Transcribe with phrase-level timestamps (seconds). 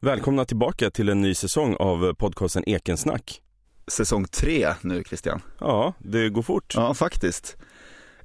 [0.00, 3.42] Välkomna tillbaka till en ny säsong av podcasten Ekensnack.
[3.86, 5.40] Säsong tre nu Christian.
[5.60, 6.74] Ja, det går fort.
[6.76, 7.56] Ja, faktiskt.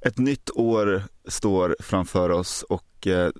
[0.00, 3.30] Ett nytt år står framför oss och eh,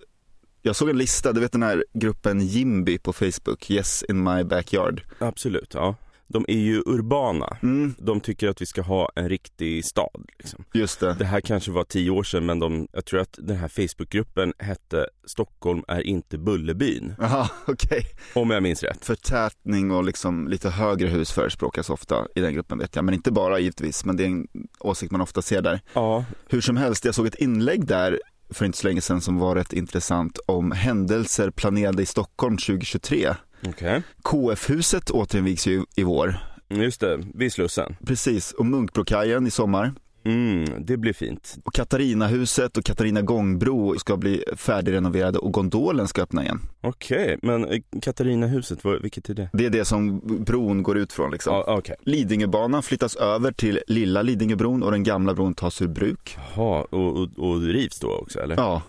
[0.63, 4.45] jag såg en lista, du vet den här gruppen Jimby på Facebook, Yes in my
[4.45, 5.03] backyard.
[5.19, 5.95] Absolut, ja.
[6.35, 7.57] De är ju urbana.
[7.63, 10.25] Mm, De tycker att vi ska ha en riktig stad.
[10.39, 10.65] Liksom.
[10.75, 11.15] just det.
[11.19, 14.53] Det här kanske var tio år sedan men de, jag tror att den här Facebookgruppen
[14.59, 17.15] hette Stockholm är inte Bullerbyn.
[17.21, 18.03] Jaha, okej.
[18.35, 19.05] Om jag minns rätt.
[19.05, 23.33] Förtätning och liksom lite högre hus förespråkas ofta i den gruppen vet jag, men inte
[23.33, 24.47] bara givetvis, men det är en
[24.81, 25.81] åsikt man ofta ser där.
[25.93, 28.21] Ja, Hur som helst, jag såg ett inlägg där
[28.55, 33.35] för inte så länge sedan som var rätt intressant om händelser planerade i Stockholm 2023.
[33.67, 34.03] okej.
[34.23, 36.37] KF-huset återinvigs ju i vår.
[36.69, 37.97] Just det, vid Slussen.
[38.07, 39.95] Precis, och Munkbrokajen i sommar.
[40.25, 41.57] Mm, det blir fint.
[41.65, 46.61] Och Katarinahuset och Katarina gångbro ska bli färdigrenoverade och gondolen ska öppna igen.
[46.81, 49.51] Okej, men eh, Katarinahuset, vilket är det?
[49.53, 51.55] Det är det som bron går ut från liksom.
[51.55, 51.97] Ja, okej.
[52.01, 56.37] Lidingöbanan flyttas över till lilla Lidingöbron och den gamla bron tas ur bruk.
[56.57, 58.57] Jaha, och, och, och rivs då också eller?
[58.57, 58.83] Ja,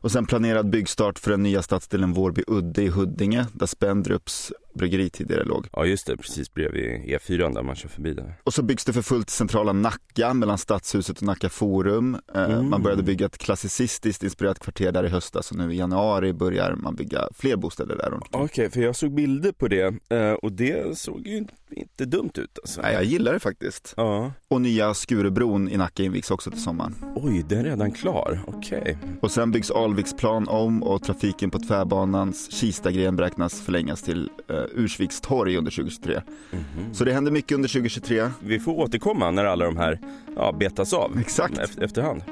[0.00, 5.10] och sen planerad byggstart för den nya stadsdelen Vårby Udde i Huddinge där Spendrups bryggeri
[5.10, 5.66] tidigare låg.
[5.72, 8.34] Ja just det, precis bredvid E4 där man kör förbi där.
[8.44, 12.16] Och så byggs det för fullt centrala Nacka mellan Stadshuset och Nacka Forum.
[12.34, 12.70] Eh, Mm.
[12.70, 16.74] Man började bygga ett klassicistiskt inspirerat kvarter där i höstas och nu i januari börjar
[16.74, 18.20] man bygga fler bostäder där.
[18.30, 21.36] Okej, för jag såg bilder på det eh, och det såg ju
[21.70, 22.80] inte dumt ut alltså.
[22.80, 23.94] Nej, jag gillar det faktiskt.
[23.96, 24.32] Ja.
[24.48, 26.94] Och nya Skurubron i Nacka invigs också till sommaren.
[27.16, 28.40] Oj, den är redan klar.
[28.46, 28.98] Okej.
[29.22, 35.20] Och sen byggs Alviksplan om och trafiken på tvärbanans Kistagren beräknas förlängas till eh, Ursviks
[35.20, 36.22] torg under 2023.
[36.50, 36.94] Mhm.
[36.94, 38.30] Så det händer mycket under 2023.
[38.40, 39.98] Vi får återkomma när alla de här
[40.36, 41.18] ja, betas av.
[41.20, 41.58] Exakt.
[41.58, 42.22] Efter, efterhand.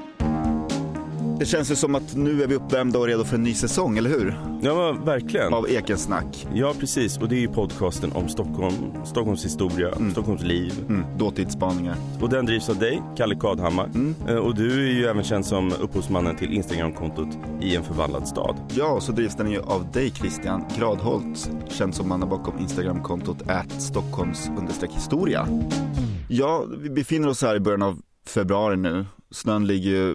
[1.38, 3.98] Det känns ju som att nu är vi uppvärmda och redo för en ny säsong,
[3.98, 4.38] eller hur?
[4.62, 5.54] Ja, verkligen.
[5.54, 6.46] Av Ekensnack.
[6.54, 7.18] Ja, precis.
[7.18, 10.72] Och det är ju podcasten om Stockholm, Stockholms historia, Stockholms liv.
[10.88, 11.96] Mm, dåtidsspaningar.
[12.20, 13.84] Och den drivs av dig, Kalle Kadhammar.
[13.84, 14.14] Mm.
[14.28, 17.28] Eh, Och du är ju även känd som upphovsmannen till Instagramkontot
[17.60, 18.56] I en förvandlad stad.
[18.74, 23.48] Ja, och så drivs den ju av dig Christian Gradholt, känd som mannen bakom Instagramkontot
[23.48, 24.50] at Stockholms
[24.94, 25.48] historia.
[26.28, 29.06] Ja, vi befinner oss här i början av februari nu.
[29.30, 30.14] Snön ligger ju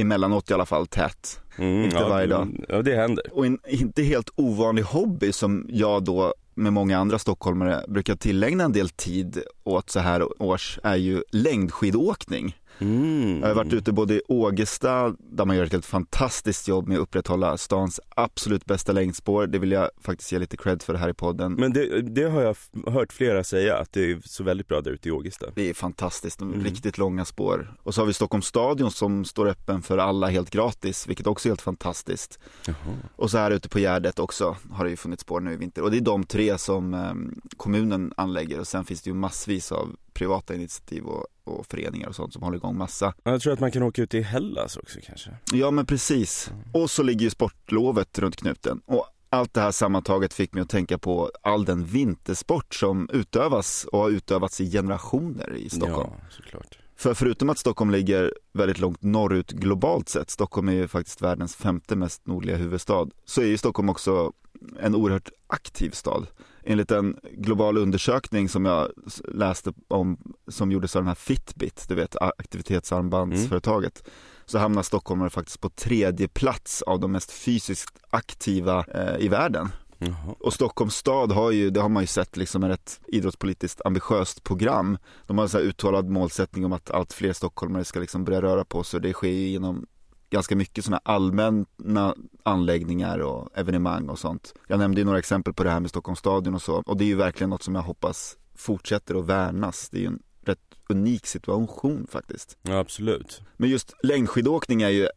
[0.00, 1.40] emellanåt i alla fall tätt.
[1.58, 2.64] Mm, Inte ja, varje dag.
[2.68, 3.24] Ja, det händer.
[3.32, 8.64] Och en inte helt ovanlig hobby som jag då med många andra stockholmare brukar tillägna
[8.64, 12.56] en del tid åt så här års är ju längdskidåkning.
[12.80, 13.40] Mm.
[13.40, 16.96] Jag har varit ute både i Ågesta, där man gör ett helt fantastiskt jobb med
[16.96, 19.46] att upprätthålla stans absolut bästa längdspår.
[19.46, 21.52] Det vill jag faktiskt ge lite cred för här i podden.
[21.54, 22.56] Men det, det har jag
[22.92, 25.46] hört flera säga, att det är så väldigt bra där ute i Ågesta.
[25.54, 26.64] Det är fantastiskt, de Mm.
[26.64, 27.74] riktigt långa spår.
[27.82, 31.48] Och så har vi Stockholms stadion som står öppen för alla helt gratis, vilket också
[31.48, 32.38] är helt fantastiskt.
[32.66, 32.76] Jaha.
[33.16, 35.82] Och så här ute på Gärdet också har det ju funnits spår nu i vinter.
[35.82, 37.12] Och det är de tre som eh,
[37.56, 42.14] kommunen anlägger och sen finns det ju massvis av privata initiativ och, och föreningar och
[42.14, 43.14] sånt som håller igång massa.
[43.22, 45.30] Jag tror att man kan åka ut i Hellas också kanske.
[45.52, 46.50] Ja men precis.
[46.72, 48.80] Och så ligger ju sportlovet runt knuten.
[48.86, 53.86] Och allt det här sammantaget fick mig att tänka på all den vintersport som utövas
[53.92, 56.10] och har utövats i generationer i Stockholm.
[56.12, 56.78] Ja, såklart.
[56.96, 61.56] För förutom att Stockholm ligger väldigt långt norrut globalt sett, Stockholm är ju faktiskt världens
[61.56, 64.32] femte mest nordliga huvudstad, så är ju Stockholm också
[64.80, 66.26] en oerhört aktiv stad.
[66.64, 68.88] Enligt en global undersökning som jag
[69.28, 74.08] läste om, som gjordes av den här Fitbit, du vet aktivitetsarmbandsföretaget,
[74.44, 79.68] så hamnar stockholmare faktiskt på tredje plats av de mest fysiskt aktiva eh, i världen.
[79.98, 80.34] Jaha.
[80.40, 84.98] Och Stockholms stad har ju, det har man ju sett liksom ett idrottspolitiskt ambitiöst program.
[85.26, 88.42] De har en så här uttalad målsättning om att allt fler stockholmare ska liksom börja
[88.42, 89.00] röra på sig.
[89.00, 89.86] Det sker ju genom
[90.30, 94.54] ganska mycket sådana allmänna anläggningar och evenemang och sånt.
[94.66, 96.82] Jag nämnde ju några exempel på det här med Stockholms stadion och så.
[96.86, 99.88] Och det är ju verkligen något som jag hoppas fortsätter att värnas.
[99.90, 102.58] Det är ju en rätt unik situation faktiskt.
[102.62, 103.42] Ja, absolut.
[103.56, 105.08] Men just längdskidåkning är ju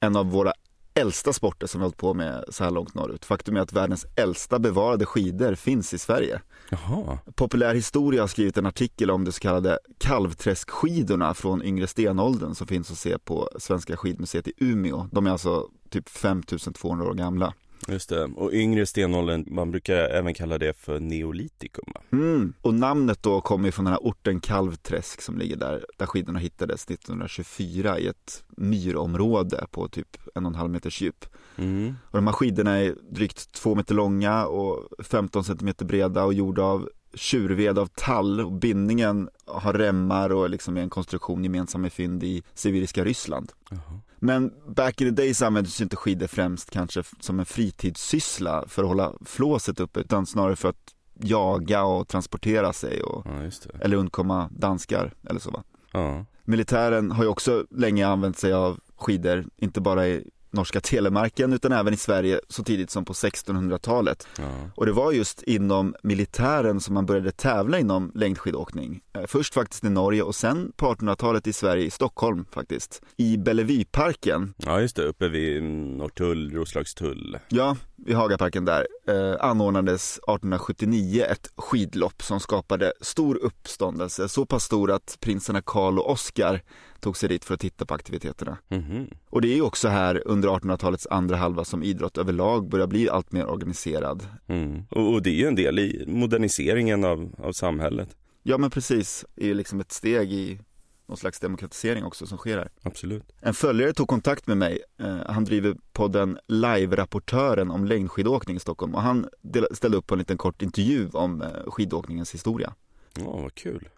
[0.00, 0.52] en av våra
[0.94, 3.24] äldsta sporter som vi hållit på med så här långt norrut.
[3.24, 6.40] Faktum är att världens äldsta bevarade skidor finns i Sverige.
[6.70, 7.18] Jaha.
[7.34, 12.66] Populär historia har skrivit en artikel om de så kallade kalvträskskidorna från yngre stenåldern som
[12.66, 15.08] finns att se på Svenska skidmuseet i Umeå.
[15.12, 17.54] De är alltså typ 5200 år gamla.
[17.88, 18.24] Just det.
[18.24, 21.92] Och yngre stenåldern, man brukar även kalla det för neolitikum?
[22.12, 22.52] Mm.
[22.60, 26.84] Och namnet då kommer från den här orten Kalvträsk som ligger där, där skidorna hittades
[26.84, 31.26] 1924 i ett myrområde på typ en och en halv meters djup.
[31.56, 31.94] Mm.
[32.04, 36.62] Och de här skidorna är drygt två meter långa och 15 centimeter breda och gjorda
[36.62, 41.92] av tjurved av tall och bindningen har remmar och liksom är en konstruktion gemensam med
[41.92, 43.52] fynd i sibiriska Ryssland.
[43.70, 44.00] Jaha.
[44.24, 48.88] Men back in the days användes inte skidor främst kanske som en fritidssyssla för att
[48.88, 54.48] hålla flåset uppe utan snarare för att jaga och transportera sig och, Ja, eller undkomma
[54.52, 55.62] danskar eller så va.
[55.92, 56.24] Ja.
[56.44, 61.72] Militären har ju också länge använt sig av skidor, inte bara i norska telemarken utan
[61.72, 64.26] även i Sverige så tidigt som på 1600-talet.
[64.38, 64.44] Ja.
[64.74, 69.00] Och det var just inom militären som man började tävla inom längdskidåkning.
[69.12, 73.02] Eh, Först faktiskt i Norge och sen på 1800-talet i Sverige, i Stockholm faktiskt.
[73.16, 75.04] I Bellevueparken, ja, just det.
[75.04, 77.38] Uppe vid Norrtull, Roslagstull.
[77.48, 84.28] ja, vid Hagaparken där, eh, anordnades 1879 ett skidlopp som skapade stor uppståndelse.
[84.28, 86.62] Så pass stor att prinsarna Karl och Oskar
[87.02, 88.58] tog sig dit för att titta på aktiviteterna.
[88.68, 89.10] Mhm.
[89.30, 93.08] Och det är ju också här under 1800-talets andra halva som idrott överlag börjar bli
[93.08, 94.26] allt mer organiserad.
[94.46, 94.82] Mm.
[94.90, 98.16] Och, och det är ju en del i moderniseringen av, av samhället.
[98.42, 100.60] Ja men precis, det är ju liksom ett steg i
[101.06, 102.68] någon slags demokratisering också som sker här.
[102.82, 103.24] Absolut.
[103.40, 108.94] En följare tog kontakt med mig, eh, han driver podden Live-rapportören om längdskidåkning i Stockholm
[108.94, 112.74] och han del- ställde upp på en liten kort intervju om eh, skidåkningens historia.
[113.18, 113.88] Ja, vad kul.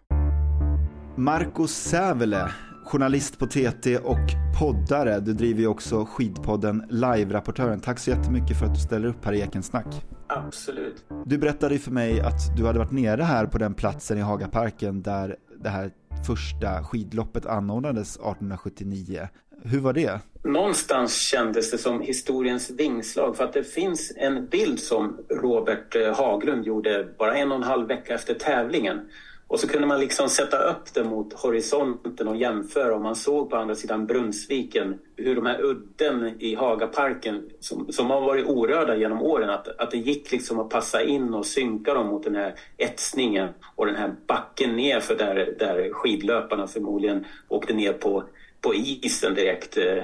[1.17, 2.51] Marco Sävele,
[2.85, 4.19] journalist på TT och
[4.59, 5.19] poddare.
[5.19, 7.79] Du driver ju också skidpodden Live-rapportören.
[7.79, 10.05] Tack så jättemycket för att du ställer upp här i Ekensnack.
[10.27, 11.05] Absolut.
[11.25, 14.21] Du berättade ju för mig att du hade varit nere här på den platsen i
[14.21, 15.91] Hagaparken där det här
[16.27, 19.27] första skidloppet anordnades 1879.
[19.63, 20.19] Hur var det?
[20.43, 26.17] Någonstans kändes det som historiens vingslag för att det finns en bild som Robert eh,
[26.17, 28.99] Haglund gjorde bara en och en halv vecka efter tävlingen.
[29.47, 33.49] Och så kunde man liksom sätta upp det mot horisonten och jämföra och man såg
[33.49, 38.95] på andra sidan Brunnsviken hur de här udden i Hagaparken som, som har varit orörda
[38.95, 42.35] genom åren att, att det gick liksom att passa in och synka dem mot den
[42.35, 48.23] här etsningen och den här backen ner för där, där skidlöparna förmodligen åkte ner på
[48.65, 49.77] på isen direkt.
[49.77, 50.03] Eh,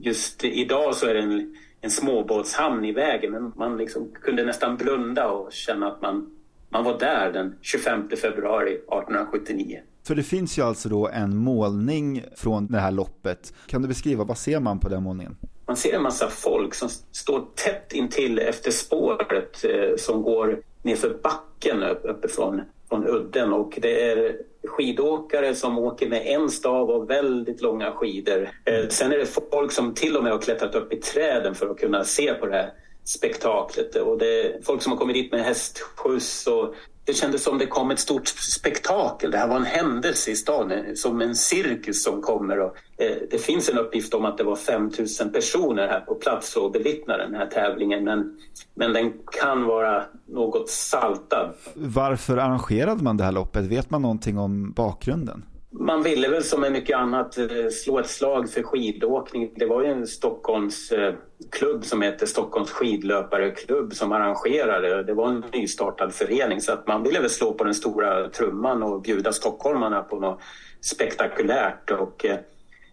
[0.00, 4.76] just idag så är det en, en småbåtshamn i vägen men man liksom kunde nästan
[4.76, 6.30] blunda och känna att man,
[6.70, 9.80] man var där den 25 februari 1879.
[10.06, 13.54] För det finns ju alltså då en målning från det här loppet.
[13.66, 15.36] Kan du beskriva, vad ser man på den målningen?
[15.66, 21.18] Man ser en massa folk som står tätt intill efter spåret eh, som går nerför
[21.22, 27.10] backen upp, uppifrån från udden och det är skidåkare som åker med en stav och
[27.10, 28.48] väldigt långa skidor.
[28.64, 31.70] Eh, sen är det folk som till och med har klättrat upp i träden för
[31.70, 32.72] att kunna se på det här
[33.10, 36.74] spektaklet och det är folk som har kommit dit med hästskjuts och
[37.04, 39.30] det kändes som det kom ett stort spektakel.
[39.30, 42.58] Det här var en händelse i stan, eh, som en cirkus som kommer.
[42.60, 46.56] Och, eh, det finns en uppgift om att det var 5000 personer här på plats
[46.56, 48.04] och bevittnar den här tävlingen.
[48.04, 48.38] Men,
[48.74, 51.54] men den kan vara något saltad.
[51.74, 53.64] Varför arrangerade man det här loppet?
[53.64, 55.44] Vet man någonting om bakgrunden?
[55.72, 59.50] Man ville väl som med mycket annat eh, slå ett slag för skidåkning.
[59.56, 65.02] Det var ju en Stockholmsklubb eh, som hette Stockholms skidlöpareklubb som arrangerade.
[65.02, 68.82] Det var en nystartad förening så att man ville väl slå på den stora trumman
[68.82, 70.40] och bjuda stockholmarna på något
[70.80, 71.90] spektakulärt.
[71.90, 72.38] Och, eh,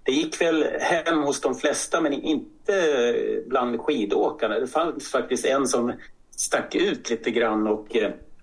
[0.04, 3.16] det gick väl hem hos de flesta men inte
[3.48, 4.60] bland skidåkarna.
[4.60, 5.94] Det fanns faktiskt en som
[6.36, 7.96] stack ut lite grann och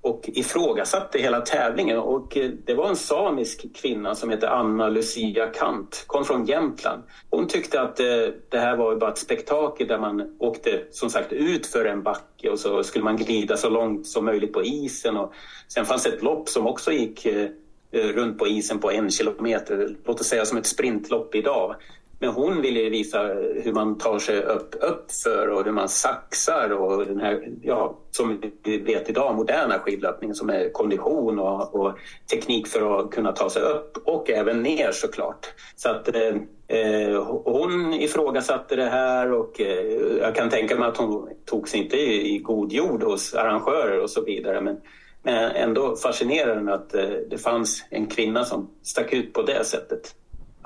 [0.04, 1.98] och ifrågasatte hela tävlingen.
[1.98, 7.02] Och eh, det var en samisk kvinna som hette Anna Lucia Kant, kom från Jämtland.
[7.30, 8.06] Hon tyckte att eh,
[8.48, 12.50] det här var bara ett spektakel där man åkte som sagt ut för en backe
[12.50, 15.16] och så skulle man glida så långt som möjligt på isen.
[15.16, 15.32] Och
[15.68, 17.49] sen fanns det ett lopp som också gick eh,
[17.92, 21.76] runt på isen på en kilometer, låt oss säga som ett sprintlopp idag.
[22.18, 23.23] Men hon ville visa
[23.62, 27.99] hur man tar sig upp, upp för och hur man saxar och den här, ja,
[28.11, 31.99] som vi vet idag, moderna skidlöpningen som är kondition och, och
[32.30, 35.47] teknik för att kunna ta sig upp och även ner såklart.
[35.76, 36.37] Så att eh,
[36.68, 41.80] eh hon ifrågasatte det här och eh, jag kan tänka mig att hon tog sig
[41.80, 44.61] inte i, i god jord hos arrangörer och så vidare.
[44.61, 44.76] Men,
[45.23, 50.14] men ändå fascinerande att eh, det fanns en kvinna som stack ut på det sättet.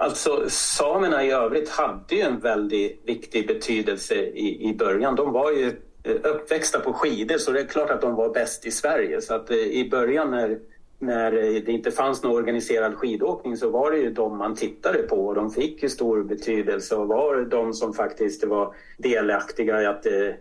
[0.00, 5.16] Alltså samerna i övrigt hade ju en väldigt viktig betydelse i, i början.
[5.16, 5.66] De var ju
[6.02, 9.20] eh, uppväxta på skidor så det är klart att de var bäst i Sverige.
[9.20, 10.58] Så att eh, i början när,
[10.98, 14.98] när eh, det inte fanns någon organiserad skidåkning så var det ju de man tittade
[14.98, 19.86] på och de fick ju stor betydelse och var de som faktiskt var delaktiga i
[19.86, 20.36] att det,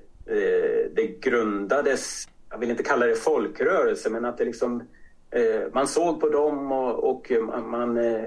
[0.93, 4.83] det grundades, jag vill inte kalla det folkrörelse, men att det liksom
[5.73, 7.31] man såg på dem och, och
[7.69, 8.23] man eh,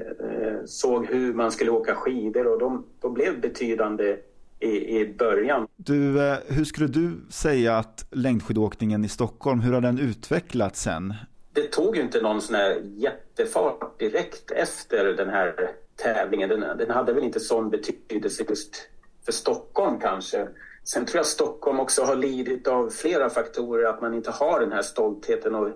[0.67, 4.17] såg hur man skulle åka skidor och de, de blev betydande
[4.61, 5.67] i, i början.
[5.77, 11.15] Du, eh, hur skulle du säga att längdskidåkningen i Stockholm, hur har den utvecklats sen?
[11.53, 16.49] Det tog ju inte någon sån här jättefart direkt efter den här tävlingen.
[16.49, 18.89] Den, den hade väl inte sån betydelse just
[19.25, 20.49] för Stockholm kanske.
[20.85, 24.73] Sen tror jag Stockholm också har lidit av flera faktorer, att man inte har den
[24.73, 25.55] här stoltheten.
[25.55, 25.69] Och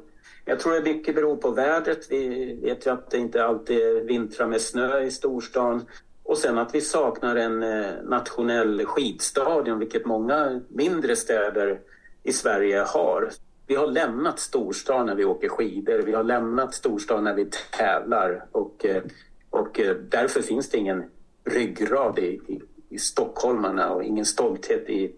[0.45, 2.07] jag tror det mycket beror på vädret.
[2.11, 5.85] Vi vet ju att det inte alltid vintrar med snö i storstan.
[6.23, 11.81] Och sen att vi saknar en eh, nationell skidstadion, vilket många mindre städer
[12.23, 13.31] i Sverige har.
[13.67, 17.49] Vi har lämnat storstan när vi åker skidor, vi har lämnat storstan när vi
[17.79, 19.03] tävlar och, eh,
[19.51, 21.05] och eh, därför finns det ingen
[21.45, 25.17] ryggrad i, i, i stockholmarna och ingen stolthet i,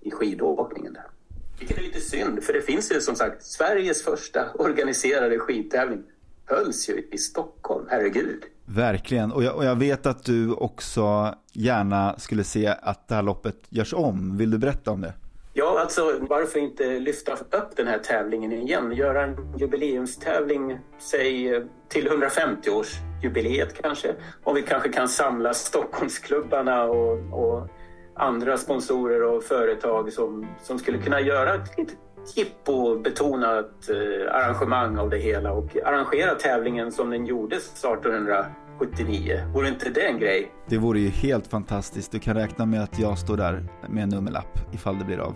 [0.00, 0.92] i skidåkningen.
[0.92, 1.17] Där.
[1.58, 6.02] Vilket är lite synd, för det finns ju som sagt Sveriges första organiserade skidtävling
[6.46, 8.42] hölls ju i Stockholm, herregud.
[8.64, 13.22] Verkligen, och jag, och jag vet att du också gärna skulle se att det här
[13.22, 14.36] loppet görs om.
[14.36, 15.12] Vill du berätta om det?
[15.52, 18.92] Ja, alltså varför inte lyfta upp den här tävlingen igen?
[18.92, 24.14] Göra en jubileumstävling, säg till 150-årsjubileet kanske.
[24.44, 27.68] Om vi kanske kan samla Stockholmsklubbarna och, och
[28.18, 31.96] andra sponsorer och företag som, som skulle kunna göra ett litet
[32.36, 39.42] jippo-betonat eh, arrangemang av det hela och arrangera tävlingen som den gjordes 1879.
[39.54, 40.52] Vore inte det en grej?
[40.66, 42.12] Det vore ju helt fantastiskt.
[42.12, 45.34] Du kan räkna med att jag står där med en nummerlapp ifall det blir av.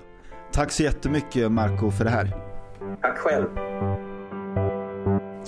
[0.52, 2.36] Tack så jättemycket Marco för det här.
[3.00, 3.46] Tack själv.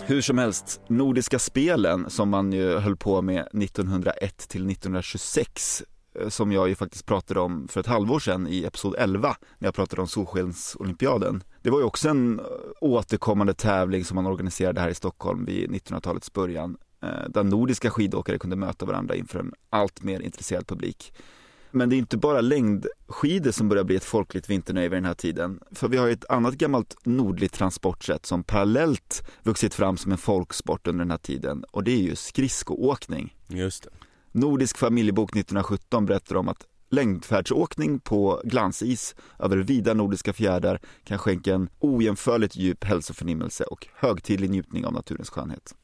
[0.06, 5.93] Hur som helst, Nordiska spelen som man ju höll på med 1901 till 1926 eh,
[6.20, 9.66] Eh, som jag ju faktiskt pratade om för ett halvår sedan i episod 11 när
[9.66, 11.42] jag pratade om Solskensolympiaden.
[11.62, 12.44] Det var ju också en eh,
[12.80, 18.38] återkommande tävling som man organiserade här i Stockholm vid 1900-talets början eh, där nordiska skidåkare
[18.38, 21.12] kunde möta varandra inför en allt mer intresserad publik.
[21.70, 25.14] Men det är inte bara längdskidor som börjar bli ett folkligt vinternöje vid den här
[25.14, 25.60] tiden.
[25.72, 30.18] För vi har ju ett annat gammalt nordligt transportsätt som parallellt vuxit fram som en
[30.18, 33.36] folksport under den här tiden och det är ju skridskoåkning.
[33.48, 33.90] Just det.
[34.36, 41.54] Nordisk familjebok 1917 berättar om att längdfärdsåkning på glansis över vida nordiska fjärdar kan skänka
[41.54, 45.74] en ojämförligt djup hälsoförnimmelse och högtidlig njutning av naturens skönhet.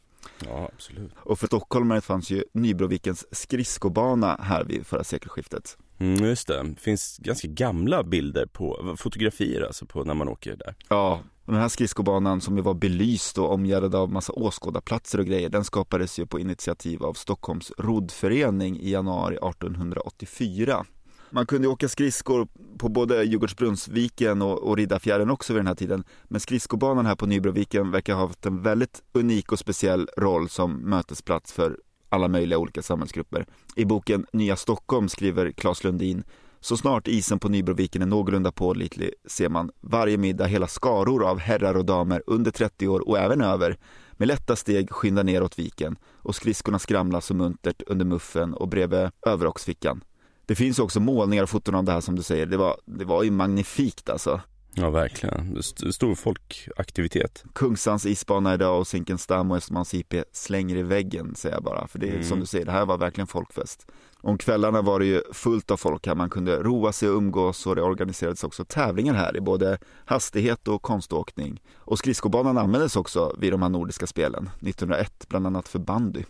[0.44, 1.12] Ja, absolut.
[1.16, 5.76] Och för stockholmare fanns ju Nybrovikens skridskobana här vid förra sekelskiftet.
[5.98, 10.56] Mm, just det, det finns ganska gamla bilder på, fotografier alltså på när man åker
[10.56, 10.74] där.
[10.88, 15.48] Ja, den här skridskobanan som ju var belyst och omgärdad av massa åskådarplatser och grejer,
[15.48, 20.84] den skapades ju på initiativ av Stockholms roddförening i januari 1884.
[21.30, 26.04] Man kunde åka skridskor på både Djurgårdsbrunnsviken och, och Riddarfjärden också vid den här tiden.
[26.24, 30.72] Men skridskobanan här på Nybroviken verkar ha haft en väldigt unik och speciell roll som
[30.72, 31.78] mötesplats för
[32.08, 33.46] alla möjliga olika samhällsgrupper.
[33.76, 36.24] I boken Nya Stockholm skriver Claes Lundin
[36.60, 41.38] så snart isen på Nybroviken är någorlunda pålitlig ser man varje middag hela skaror av
[41.38, 43.78] herrar och damer under 30 år och även över
[44.12, 49.10] med lätta steg skynda neråt viken och skridskorna skramlar så muntert under muffen och bredvid
[49.26, 50.04] överrocksfickan.
[50.46, 52.46] Det finns också målningar och foton av det här som du säger.
[52.46, 54.40] Det var, det var ju magnifikt alltså.
[54.74, 55.62] Ja, verkligen.
[55.92, 57.44] Stor folkaktivitet.
[57.54, 61.86] Kungsans isbana idag och Zinkensdamm och Östermalms IP slänger i väggen, säger jag bara.
[61.86, 62.24] För det är mm.
[62.24, 63.86] som du säger, det här var verkligen folkfest.
[64.22, 67.66] Om kvällarna var det ju fullt av folk här, man kunde roa sig och umgås
[67.66, 71.62] och det organiserades också tävlingar här i både hastighet och konståkning.
[71.76, 76.24] Och skridskobanan användes också vid de här nordiska spelen, 1901, bland annat för bandy.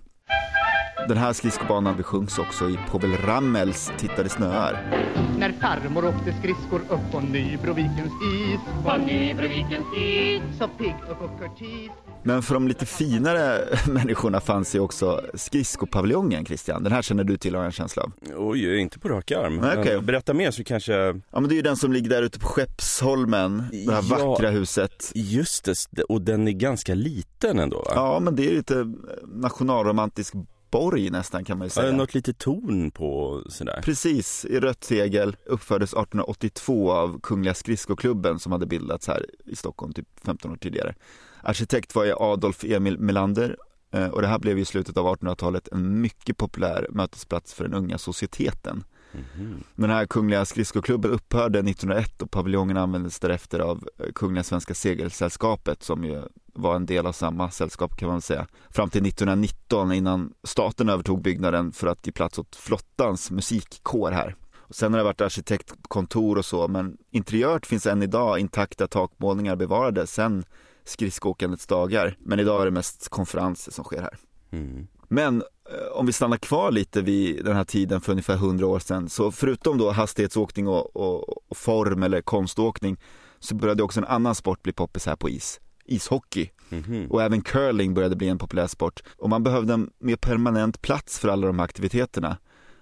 [1.08, 5.02] Den här skridskobanan besjungs också i Povel Ramels Titta det snöar.
[5.38, 11.90] När farmor åkte skridskor upp på Nybrovikens is På Nybrovikens is Så pigg och kurtis
[12.22, 16.82] men för de lite finare människorna fanns ju också skridskopaviljongen Christian.
[16.82, 18.12] Den här känner du till har jag en känsla av.
[18.36, 19.58] Oj, inte på rak arm.
[19.58, 19.98] Okay.
[19.98, 20.92] Berätta mer så kanske...
[20.92, 24.16] Ja men det är ju den som ligger där ute på Skeppsholmen, det här ja,
[24.16, 25.12] vackra huset.
[25.14, 27.92] Just det, och den är ganska liten ändå va?
[27.94, 28.94] Ja men det är lite
[29.34, 30.34] nationalromantisk
[30.70, 31.86] borg nästan kan man ju säga.
[31.86, 33.80] Ja, något lite torn på sådär.
[33.84, 39.92] Precis, i rött tegel uppfördes 1882 av Kungliga skridskoklubben som hade bildats här i Stockholm
[39.92, 40.94] typ 15 år tidigare.
[41.42, 43.56] Arkitekt var ju Adolf Emil Melander
[43.92, 47.74] eh, och det här blev i slutet av 1800-talet en mycket populär mötesplats för den
[47.74, 48.84] unga societeten.
[49.12, 49.62] Mm-hmm.
[49.74, 55.82] Den här Kungliga skridskoklubben upphörde 1901 och paviljongen användes därefter av eh, Kungliga Svenska Segelsällskapet
[55.82, 58.46] som ju var en del av samma sällskap kan man säga.
[58.70, 64.36] Fram till 1919 innan staten övertog byggnaden för att ge plats åt flottans musikkår här.
[64.56, 69.56] Och sen har det varit arkitektkontor och så men interiört finns än idag intakta takmålningar
[69.56, 70.44] bevarade sen
[70.84, 72.16] skridskoåkandets dagar.
[72.20, 74.18] Men idag är det mest konferenser som sker här.
[74.50, 74.86] Mm.
[75.08, 75.42] Men
[75.92, 79.32] om vi stannar kvar lite vid den här tiden för ungefär 100 år sedan, så
[79.32, 82.96] förutom då hastighetsåkning och, och, och form eller konståkning,
[83.38, 85.60] så började också en annan sport bli poppis här på is.
[85.84, 86.50] ishockey.
[86.68, 87.06] Mhm.
[87.10, 89.02] Och även curling började bli en populär sport.
[89.18, 92.36] Och man behövde en mer permanent plats för alla de här aktiviteterna.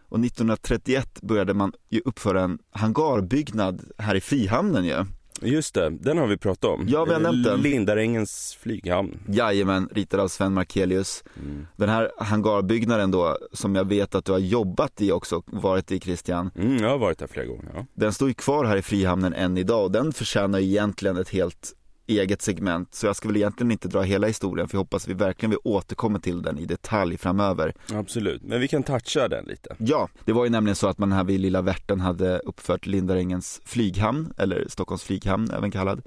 [0.09, 5.05] Och 1931 började man ju uppföra en hangarbyggnad här i Frihamnen ju.
[5.43, 6.87] Just det, den har vi pratat om.
[6.89, 7.61] Ja, vi har nämnt den.
[7.61, 9.19] Lindarängens flyghamn.
[9.29, 11.25] Jajamän, ritad av Sven Markelius.
[11.43, 11.67] Mm.
[11.77, 16.01] Den här hangarbyggnaden då, som jag vet att du har jobbat i också, varit i
[16.01, 16.51] Christian.
[16.59, 17.71] Mm, jag har varit där flera gånger.
[17.75, 17.87] Ja.
[17.95, 21.29] Den står ju kvar här i Frihamnen än idag och den förtjänar ju egentligen ett
[21.29, 21.73] helt
[22.09, 22.95] eget segment.
[22.95, 25.57] Så jag ska väl egentligen inte dra hela historien för jag hoppas vi verkligen vi
[25.57, 27.75] återkommer till den i detalj framöver.
[27.93, 29.77] Absolut, men vi kan toucha den lite.
[29.79, 33.61] Ja, det var ju nämligen så att man här vid Lilla Värten hade uppfört Lindarängens
[33.65, 36.03] flyghamn, eller Stockholms flyghamn även kallad,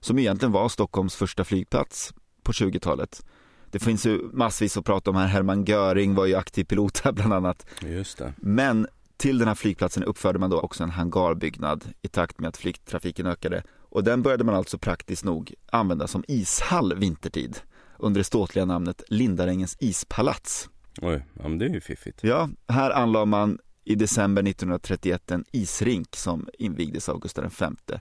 [0.00, 3.24] som egentligen var Stockholms första flygplats på 20-talet.
[3.70, 7.12] Det finns ju massvis att prata om här, Hermann Göring var ju aktiv pilot här
[7.12, 7.66] bland annat.
[7.82, 8.34] Just det.
[8.36, 12.56] Men till den här flygplatsen uppförde man då också en hangarbyggnad i takt med att
[12.56, 13.62] flygtrafiken ökade.
[13.92, 17.58] Och den började man alltså praktiskt nog använda som ishall vintertid
[17.98, 20.68] under det ståtliga namnet Lindarängens ispalats.
[21.02, 22.18] Oj, ja, men det är ju fiffigt.
[22.22, 27.98] Ja, här anlade man i december 1931 en isrink som invigdes av Gustav V.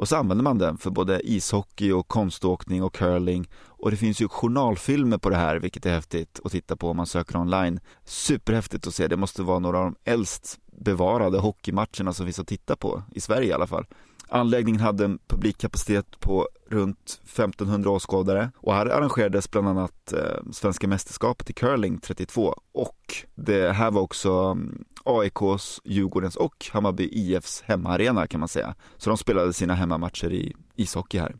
[0.00, 3.48] Och så använde man den för både ishockey och konståkning och curling.
[3.66, 6.96] Och det finns ju journalfilmer på det här, vilket är häftigt att titta på om
[6.96, 7.80] man söker online.
[8.04, 12.46] Superhäftigt att se, det måste vara några av de äldst bevarade hockeymatcherna som finns att
[12.46, 13.86] titta på, i Sverige i alla fall.
[14.32, 20.88] Anläggningen hade en publikkapacitet på runt 1500 åskådare och här arrangerades bland annat eh, Svenska
[20.88, 27.62] mästerskapet i curling 32 och det här var också mm, AIKs, Djurgårdens och Hammarby IFs
[27.62, 28.74] hemmaarena kan man säga.
[28.96, 31.36] Så de spelade sina hemmamatcher i ishockey här.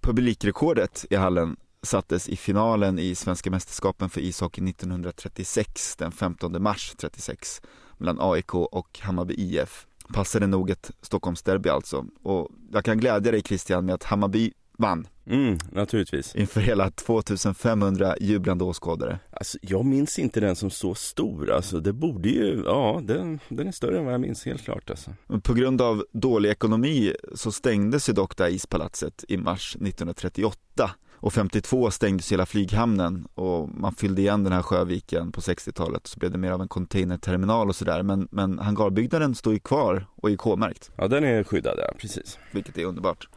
[0.00, 6.94] Publikrekordet i hallen sattes i finalen i Svenska mästerskapen för ishockey 1936, den 15 mars
[6.98, 7.62] 36,
[7.98, 9.86] mellan AIK och Hammarby IF.
[10.12, 12.06] Passade nog ett Stockholmsderby alltså.
[12.22, 16.34] Och jag kan glädja dig Christian med att Hammarby vann Mm, naturligtvis.
[16.34, 19.18] inför hela 2500 jublande åskådare.
[19.30, 21.50] Alltså, jag minns inte den som så stor.
[21.50, 24.90] Alltså, det borde ju, ja, den, den är större än vad jag minns, helt klart
[24.90, 25.10] alltså.
[25.42, 30.90] På grund av dålig ekonomi så stängdes ju dock det här ispalatset i mars 1938
[31.22, 36.18] och 52 stängdes hela flyghamnen och man fyllde igen den här sjöviken på 60-talet så
[36.18, 40.30] blev det mer av en containerterminal och sådär men, men hangarbyggnaden står ju kvar och
[40.30, 42.38] är K-märkt Ja, den är skyddad, ja, precis.
[42.52, 43.28] vilket är underbart.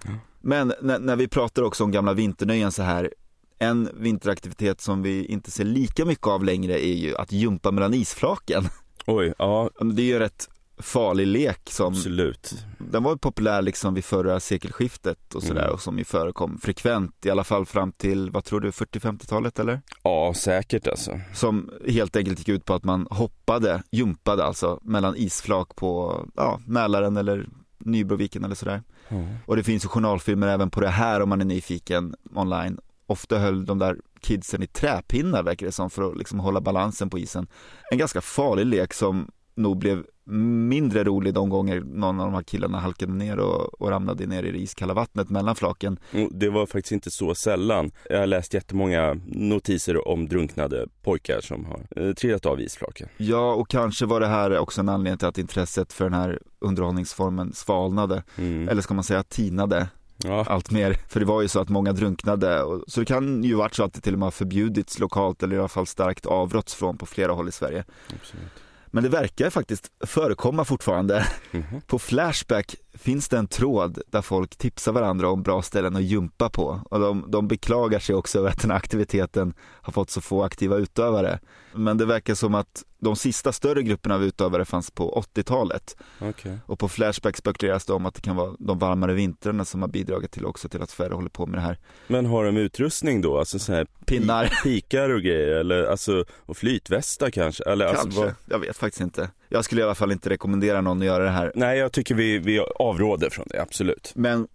[0.42, 3.14] Men när, när vi pratar också om gamla vinternöjen så här
[3.60, 7.94] en vinteraktivitet som vi inte ser lika mycket av längre är ju att jumpa mellan
[7.94, 8.64] isflaken.
[9.06, 12.66] Oj, ja, Det är ju rätt farlig lek som absolut.
[12.78, 15.74] den var populär liksom vid förra sekelskiftet och sådär Mm.
[15.74, 19.82] och som ju förekom frekvent i alla fall fram till, vad tror du, 40-50-talet eller?
[20.04, 21.20] Ja, säkert alltså.
[21.34, 26.60] Som helt enkelt gick ut på att man hoppade, jumpade alltså, mellan isflak på, ja,
[26.66, 28.84] Mälaren eller Nybroviken eller sådär.
[29.08, 29.16] Ja.
[29.46, 32.80] Och det finns ju journalfilmer även på det här om man är nyfiken online.
[33.08, 37.10] Ofta höll de där kidsen i träpinnar verkar det som för att liksom hålla balansen
[37.10, 37.48] på isen.
[37.92, 42.44] En ganska farlig lek som nog blev mindre rolig de gånger någon av de här
[42.44, 46.00] killarna halkade ner och, och ramlade ner i det iskalla vattnet mellan flaken.
[46.14, 47.92] Och Det var faktiskt inte så sällan.
[48.10, 53.10] Jag har läst jättemånga notiser om drunknade pojkar som har eh, trillat av isflaken.
[53.18, 56.40] Ja, och kanske var det här också en anledning till att intresset för den här
[56.60, 58.24] underhållningsformen svalnade.
[58.38, 58.70] Mm.
[58.70, 60.98] Eller ska man säga tinade Ja, allt mer.
[61.08, 62.62] För det var ju så att många drunknade.
[62.88, 65.56] Så det kan ju varit så att det till och med har förbjudits lokalt eller
[65.56, 67.84] i alla fall starkt avråtts från på flera håll i Sverige.
[68.20, 68.65] absolut.
[68.96, 71.28] Men det verkar faktiskt förekomma fortfarande.
[71.52, 71.82] Mhm.
[71.88, 76.50] På Flashback finns det en tråd där folk tipsar varandra om bra ställen att jumpa
[76.50, 76.82] på.
[76.90, 80.44] Och de, de beklagar sig också över att den här aktiviteten har fått så få
[80.44, 81.40] aktiva utövare.
[81.74, 85.98] Men det verkar som att de sista större grupperna av utövare fanns på 80-talet.
[86.22, 86.58] Okej.
[86.66, 89.90] Och på Flashback spekuleras det om att det kan vara de varmare vintrarna som har
[89.90, 91.80] bidragit till också till att färre håller på med det här.
[92.08, 93.40] Men har de utrustning då?
[93.40, 94.46] Alltså så här Pinnar.
[94.46, 97.64] pi- pikar och grejer eller alltså och flytvästar kanske?
[97.64, 98.34] Eller, alltså, Kanske, vad...
[98.46, 99.30] jag vet faktiskt inte.
[99.50, 101.52] Jag skulle i alla fall inte rekommendera någon att göra det här.
[101.56, 104.12] Nej, jag tycker vi, vi avråder från det, absolut.
[104.16, 104.48] Men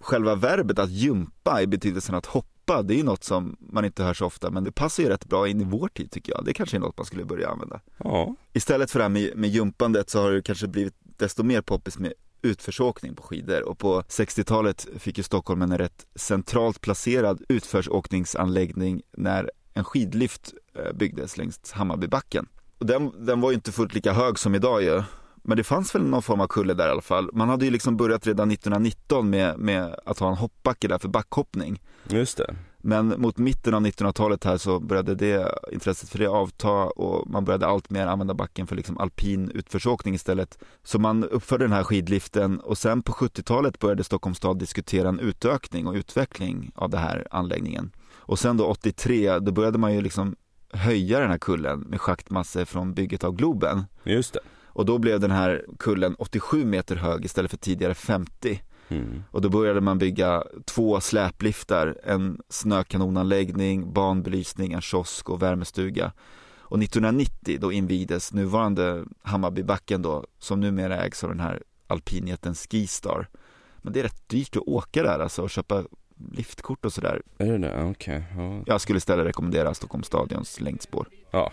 [0.00, 4.04] själva verbet att jumpa i betydelsen att hoppa, det är ju något som man inte
[4.04, 6.44] hör så ofta, men det passar ju rätt bra in i vår tid tycker jag.
[6.44, 7.80] Det kanske är något man skulle börja använda.
[7.96, 11.60] Ja, Istället för det här med, med jumpandet så har det kanske blivit desto mer
[11.60, 17.42] poppis med utförsåkning på skidor och på 60-talet fick ju Stockholm en rätt centralt placerad
[17.48, 22.48] utförsåkningsanläggning när en skidlift eh, byggdes längs Hammarbybacken.
[22.84, 25.02] Och den, den var ju inte fullt lika hög som idag ju.
[25.42, 27.30] Men det fanns väl någon form av kulle där i alla fall.
[27.32, 31.08] Man hade ju liksom börjat redan 1919 med, med att ha en hoppbacke där för
[31.08, 31.82] backhoppning.
[32.08, 32.54] Just det.
[32.78, 37.44] Men mot mitten av 1900-talet här så började det, intresset för det avta och man
[37.44, 40.58] började allt mer använda backen för liksom alpin utförsåkning istället.
[40.82, 45.20] Så man uppförde den här skidliften och sen på 70-talet började Stockholms stad diskutera en
[45.20, 47.90] utökning och utveckling av den här anläggningen.
[48.16, 50.36] Och sen då 83, då började man ju liksom
[50.74, 53.84] höja den här kullen med schaktmassor från bygget av Globen.
[54.04, 54.40] Just det.
[54.66, 58.62] Och då blev den här kullen 87 meter hög istället för tidigare 50.
[58.88, 59.24] Mm.
[59.30, 66.12] Och då började man bygga två släpliftar, en snökanonanläggning, banbelysning, en kiosk och värmestuga.
[66.56, 73.28] Och 1990 då invigdes nuvarande Hammarbybacken då, som numera ägs av den här alpinjätten Skistar.
[73.76, 75.84] Men det är rätt dyrt att åka där alltså och köpa
[76.32, 77.20] liftkort och sådär.
[77.38, 77.82] Är det det?
[77.82, 78.22] Okej.
[78.36, 78.62] Ja.
[78.66, 81.08] Jag skulle istället rekommendera Stockholms stadions längdspår.
[81.30, 81.52] ja.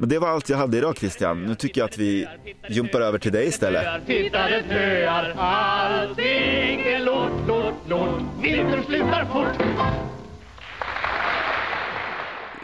[0.00, 1.42] Men det var allt jag hade idag Christian.
[1.46, 2.26] Nu tycker jag att vi
[2.70, 4.06] jumpar över till dig istället.
[4.06, 8.22] Tittare töar, allting är lort, lort, lort.
[8.42, 9.66] Vintern slutar fort.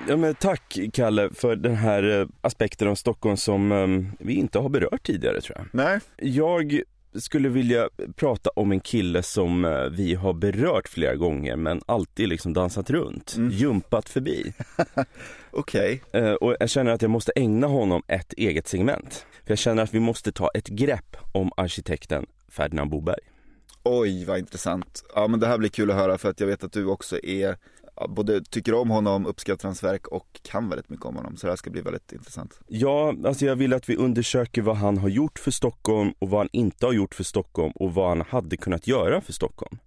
[0.09, 3.87] Ja, men tack Kalle för den här eh, aspekten av Stockholm som eh,
[4.27, 5.67] vi inte har berört tidigare tror jag.
[5.73, 6.81] Nej, Jag
[7.15, 12.29] skulle vilja prata om en kille som eh, vi har berört flera gånger men alltid
[12.29, 14.53] liksom dansat runt, jumpat förbi.
[15.51, 16.03] okej.
[16.13, 19.27] Eh, Och jag känner att jag måste ägna honom ett eget segment.
[19.45, 23.21] För jag känner att vi måste ta ett grepp om arkitekten Ferdinand Boberg.
[23.83, 25.05] Oj, vad intressant.
[25.15, 27.25] Ja, men det här blir kul att höra för att jag vet att du också
[27.25, 27.57] är
[28.09, 31.37] både tycker om honom, uppskattar hans verk och kan väldigt mycket om honom.
[31.37, 32.61] Så det här ska bli väldigt intressant.
[32.67, 36.41] Ja, alltså jag vill att vi undersöker vad han har gjort för Stockholm och vad
[36.41, 39.79] han inte har gjort för Stockholm och vad han hade kunnat göra för Stockholm.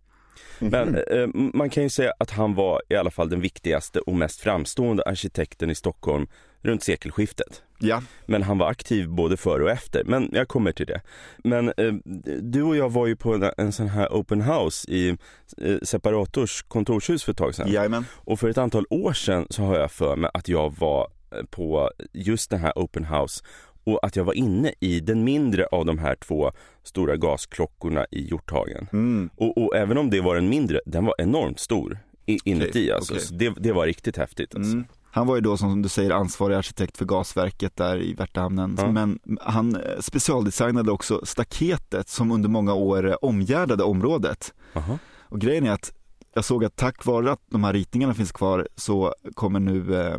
[0.60, 4.15] Men eh, man kan ju säga att han var i alla fall den viktigaste och
[4.15, 6.28] mest framstående arkitekten i Stockholm
[6.67, 7.63] runt sekelskiftet.
[7.80, 11.01] Ja, Men han var aktiv både före och efter, men jag kommer till det.
[11.38, 11.93] Men eh,
[12.41, 15.17] du och jag var ju på en, en sån här open house i
[15.58, 17.71] eh, Separators kontorshus för ett tag sedan.
[17.71, 18.06] jajamän.
[18.12, 21.43] Och för ett antal år sedan så har jag för mig att jag var eh,
[21.49, 23.43] på just den här open house
[23.84, 26.51] och att jag var inne i den mindre av de här två
[26.84, 28.88] stora gasklockorna i Hjorthagen.
[28.93, 29.30] Mm.
[29.36, 33.19] Och, och även om det var den mindre, den var enormt stor inuti Okej, alltså.
[33.19, 34.73] Så det, det var riktigt häftigt alltså.
[34.73, 34.86] Mm.
[35.17, 38.75] Han var ju då som du säger ansvarig arkitekt för gasverket där i Värtahamnen.
[38.77, 38.91] Ja.
[38.91, 44.53] Men han eh, specialdesignade också staketet som under många år eh, omgärdade området.
[44.73, 44.97] Aha.
[45.21, 45.93] Och grejen är att
[46.34, 50.17] jag såg att tack vare att de här ritningarna finns kvar så kommer nu eh,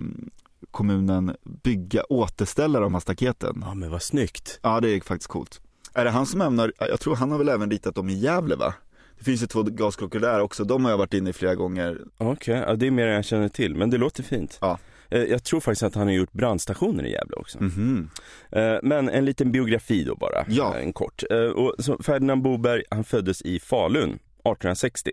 [0.71, 3.63] kommunen bygga, återställa de här staketen.
[3.67, 4.61] Ja men vad snyggt.
[4.63, 5.61] Ja det är faktiskt coolt.
[5.95, 8.57] Är det han som ämnar, jag tror han har väl även ritat dem i Gävle
[8.57, 8.75] va?
[9.19, 11.99] Det finns ju två gasklockor där också, de har jag varit inne i flera gånger.
[12.19, 14.59] Okej, ja, det är mer än jag känner till, men det låter fint.
[14.61, 14.79] Ja.
[15.11, 17.63] Eh, Jag tror faktiskt att han har gjort brandstationer i Gävle också.
[17.63, 18.11] Mhm.
[18.53, 20.77] Eh, Men en liten biografi då bara, Ja.
[20.77, 21.23] Eh, en kort.
[21.55, 25.11] Och Ferdinand Boberg, han föddes i Falun 1860.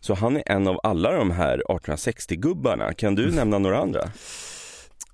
[0.00, 2.92] Så han är en av alla de här 1860-gubbarna.
[2.92, 4.00] Kan du nämna några andra?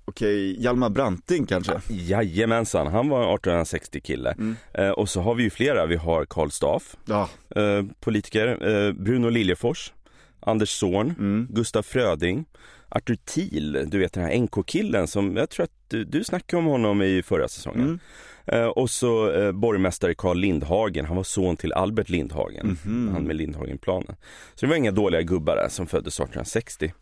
[0.05, 1.81] Okej, Hjalmar Branting kanske?
[1.89, 4.31] Jajamensan, han var en 1860-kille.
[4.31, 4.55] Mm.
[4.73, 5.85] Eh, Och så har vi ju flera.
[5.85, 7.29] Vi har Karl Staff, Ja.
[7.55, 8.47] eh, politiker,
[8.87, 9.93] eh, Bruno Liljefors,
[10.39, 11.47] Anders Zorn, Mm.
[11.49, 12.45] Gustav Fröding,
[12.91, 16.65] Arthur Thiel, du vet den här NK-killen som, jag tror att du, du snackade om
[16.65, 17.81] honom i förra säsongen.
[17.81, 17.99] Mm.
[18.45, 23.09] Eh, och så eh, borgmästare Carl Lindhagen, han var son till Albert Lindhagen, Mhm.
[23.13, 24.15] han med Lindhagenplanen.
[24.55, 26.93] Så det var inga dåliga gubbar där som föddes 1860.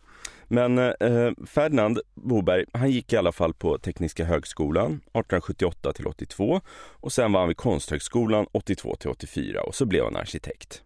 [0.52, 6.60] Men eh, Ferdinand Boberg, han gick i alla fall på Tekniska högskolan 1878 till 82
[6.76, 10.82] och sen var han vid Konsthögskolan 82 till 84 och så blev han arkitekt.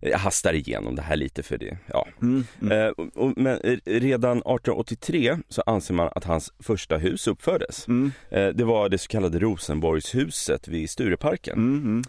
[0.00, 2.06] Jag hastar igenom det här lite för det, ja.
[2.22, 2.44] Mm.
[2.62, 2.78] Mm.
[2.78, 7.88] Eh, och, och, men eh, redan 1883 så anser man att hans första hus uppfördes.
[7.88, 8.12] Mm.
[8.30, 11.58] Eh, det var det så kallade Rosenborgshuset vid Stureparken.
[11.58, 11.82] Mm.
[11.84, 12.04] Mm.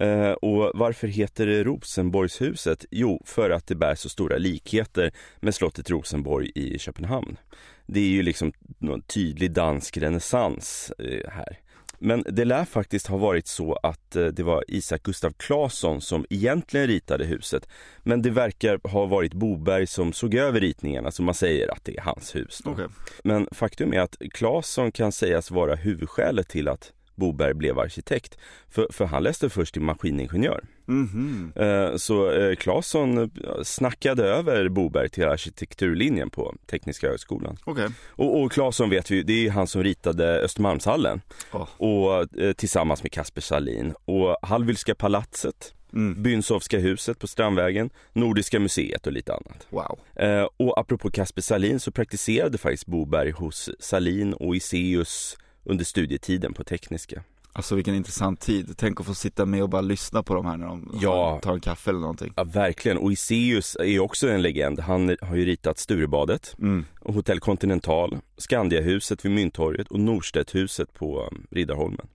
[0.00, 2.84] Eh, och varför heter det Rosenborgshuset?
[2.90, 7.36] Jo, för att det bär så stora likheter med slottet Rosenborg i Köpenhamn.
[7.86, 11.58] Det är ju liksom någon tydlig dansk renässans eh, här.
[11.98, 16.26] Men det lär faktiskt ha varit så att eh, det var Isak Gustav Claesson som
[16.30, 17.68] egentligen ritade huset.
[18.02, 21.96] Men det verkar ha varit Boberg som såg över ritningarna, så man säger att det
[21.96, 22.62] är hans hus.
[22.64, 22.86] Okej.
[23.24, 28.38] Men faktum är att Claesson kan sägas vara huvudskälet till att Boberg blev arkitekt.
[28.70, 30.64] För, för han läste först till maskiningenjör.
[30.86, 31.52] Mhm.
[31.56, 33.28] Eh, Så eh, Claesson eh,
[33.62, 37.56] snackade över Boberg till arkitekturlinjen på Tekniska högskolan.
[37.64, 37.88] Okej.
[38.08, 41.20] Och, och Claesson vet vi, det är han som ritade Östermalmshallen.
[41.52, 41.68] Ja.
[41.76, 43.94] Och, tillsammans med Kasper Salin.
[44.04, 46.22] Och Hallwylska palatset, Mm.
[46.22, 49.66] Bynsovska huset på Strandvägen, Nordiska museet och lite annat.
[49.70, 49.98] Wow.
[50.14, 56.52] Eh, och apropå Kasper Salin så praktiserade faktiskt Boberg hos Salin och Iseus under studietiden
[56.54, 57.22] på Tekniska.
[57.52, 58.74] Alltså vilken intressant tid.
[58.76, 61.40] Tänk att få sitta med och bara lyssna på de här när de Ja.
[61.42, 62.32] tar en kaffe eller någonting.
[62.36, 62.98] Ja, verkligen.
[62.98, 64.80] Och Iseus är också en legend.
[64.80, 66.84] Han har ju ritat Sturebadet, Mm.
[67.00, 72.06] och Hotell Continental, Skandiahuset vid Mynttorget och Norstedthuset på um, Riddarholmen.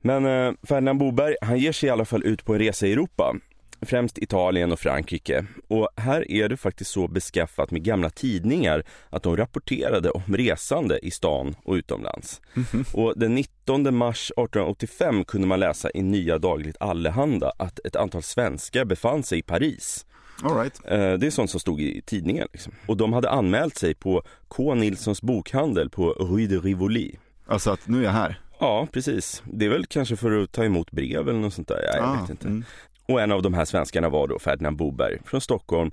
[0.00, 2.92] Men eh, Ferdinand Boberg, han ger sig i alla fall ut på en resa i
[2.92, 3.36] Europa.
[3.82, 5.44] Främst Italien och Frankrike.
[5.68, 10.98] Och här är det faktiskt så beskaffat med gamla tidningar att de rapporterade om resande
[11.02, 12.40] i stan och utomlands.
[12.94, 18.22] Och den 19 mars 1885 kunde man läsa i Nya Dagligt Allehanda att ett antal
[18.22, 20.06] svenskar befann sig i Paris.
[20.42, 20.80] All right.
[20.84, 22.48] Eh, Det är sånt som stod i tidningen.
[22.52, 22.72] Liksom.
[22.86, 24.74] Och de hade anmält sig på K.
[24.74, 27.18] Nilssons bokhandel på Rue de Rivoli.
[27.46, 28.40] Alltså att nu är jag här.
[28.60, 29.42] Ja, precis.
[29.52, 31.80] Det är väl kanske för att ta emot brev eller något sånt där.
[31.86, 32.46] Ja, jag Ah, vet inte.
[32.46, 32.64] mm.
[33.08, 35.90] Och en av de här svenskarna var då Ferdinand Boberg från Stockholm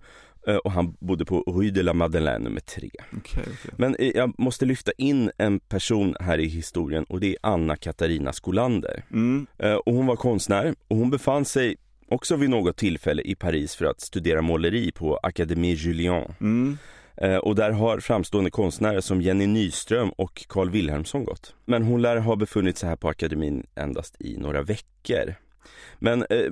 [0.47, 2.89] eh, och han bodde på Rue de la Madeleine nummer tre.
[3.17, 3.71] Okej, okej.
[3.77, 7.75] Men eh, jag måste lyfta in en person här i historien och det är Anna
[7.75, 9.03] Katarina Skolander.
[9.11, 9.47] Mm.
[9.57, 11.75] Eh, Och hon var konstnär och hon befann sig
[12.09, 16.33] också vid något tillfälle i Paris för att studera måleri på Académie Julian.
[16.41, 16.77] Mm.
[17.41, 21.55] Och där har framstående konstnärer som Jenny Nyström och Carl Wilhelmsson gått.
[21.65, 25.35] Men hon lär ha befunnit sig här på akademin endast i några veckor.
[25.99, 26.51] Men eh,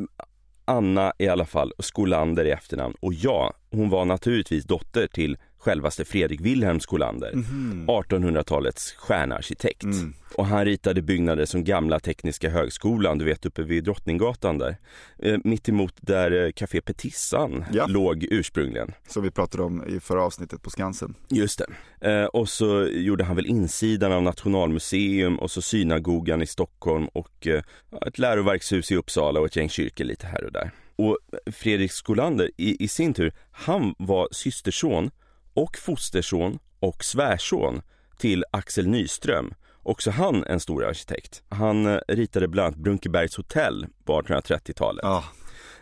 [0.66, 2.96] Anna i alla fall, Skolander i efternamn.
[3.00, 7.32] Och ja, hon var naturligtvis dotter till självaste Fredrik Wilhelm Skolander.
[7.36, 7.86] Mhm.
[7.90, 9.84] 1800-talets stjärnarkitekt.
[9.84, 10.14] Mm.
[10.36, 14.78] Och han ritade byggnader som gamla Tekniska högskolan, du vet uppe vid Drottninggatan där.
[15.20, 17.86] Eh, mitt emot där eh, Café Petissan Ja.
[17.88, 18.92] låg ursprungligen.
[19.08, 21.16] Som vi pratade om i förra avsnittet på Skansen.
[21.30, 21.62] Just
[22.00, 22.12] det.
[22.12, 27.48] Eh, och så gjorde han väl insidan av Nationalmuseum och så synagogan i Stockholm och
[27.48, 27.64] eh,
[28.08, 30.72] ett läroverkshus i Uppsala och ett gäng kyrkor lite här och där.
[30.96, 31.18] Och
[31.52, 35.12] Fredrik Skolander i, i sin tur, han var systerson
[35.54, 37.82] och fosterson och svärson
[38.18, 39.54] till Axel Nyström.
[39.84, 41.44] Också han en stor arkitekt.
[41.50, 45.04] Han eh, ritade bland annat Brunkebergs hotell på 1830-talet.
[45.04, 45.24] Ja.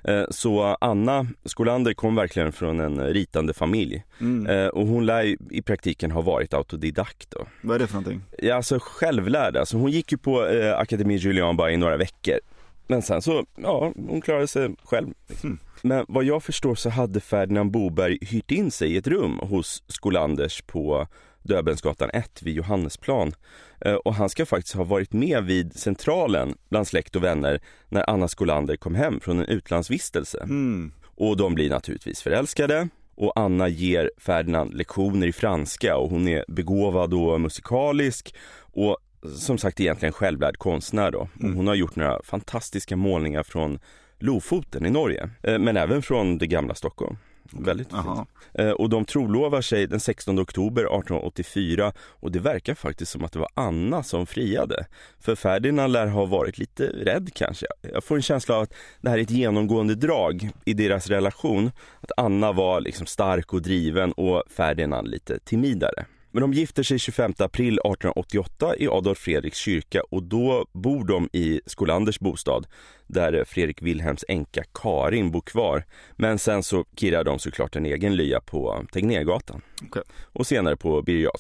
[0.04, 4.04] Eh, Så Anna Skolander kom verkligen från en ritande familj.
[4.20, 4.48] Mm.
[4.48, 7.48] Eh, Och hon lär i praktiken ha varit autodidakt då.
[7.62, 8.22] Vad är det för någonting?
[8.38, 9.58] Ja, alltså självlärd.
[9.58, 10.42] Alltså hon gick ju på
[10.78, 12.40] Akademi Julian bara i några veckor.
[12.88, 15.08] Men sen så, ja, hon klarade sig själv.
[15.44, 15.60] Mm.
[15.82, 19.84] Men vad jag förstår så hade Ferdinand Boberg hyrt in sig i ett rum hos
[19.88, 21.08] Skolanders på
[21.44, 23.34] Döbelnsgatan 1 vid Johannesplan.
[23.86, 28.10] Eh, Och han ska faktiskt ha varit med vid centralen bland släkt och vänner när
[28.10, 30.40] Anna Skolander kom hem från en utlandsvistelse.
[30.44, 30.92] Mm.
[31.04, 32.88] Och de blir naturligtvis förälskade.
[33.16, 38.36] Och Anna ger Ferdinand lektioner i franska och hon är begåvad och musikalisk.
[38.74, 38.98] Och
[39.38, 41.20] som sagt egentligen självlärd konstnär då.
[41.20, 43.80] Och hon har gjort några fantastiska målningar från
[44.20, 45.30] Lofoten i Norge.
[45.44, 47.18] Eh, Men även från det gamla Stockholm.
[47.54, 48.06] Väldigt fint.
[48.54, 53.32] Eh, Och de trolovar sig den 16 oktober 1884 och det verkar faktiskt som att
[53.32, 54.86] det var Anna som friade.
[55.20, 57.66] För Ferdinand lär ha varit lite rädd kanske.
[57.94, 61.72] Jag får en känsla av att det här är ett genomgående drag i deras relation.
[62.02, 66.06] Att Anna var liksom stark och driven och Ferdinand lite timidare.
[66.32, 71.30] Men de gifter sig 25 april 1888 i Adolf Fredriks kyrka och då bor de
[71.34, 72.68] i Skolanders bostad
[73.08, 75.86] där Fredrik Wilhelms änka Karin bor kvar.
[76.16, 80.02] Men sen så kirrar de såklart en egen lya på Tegnérgatan Okej.
[80.34, 81.32] och senare på Birger.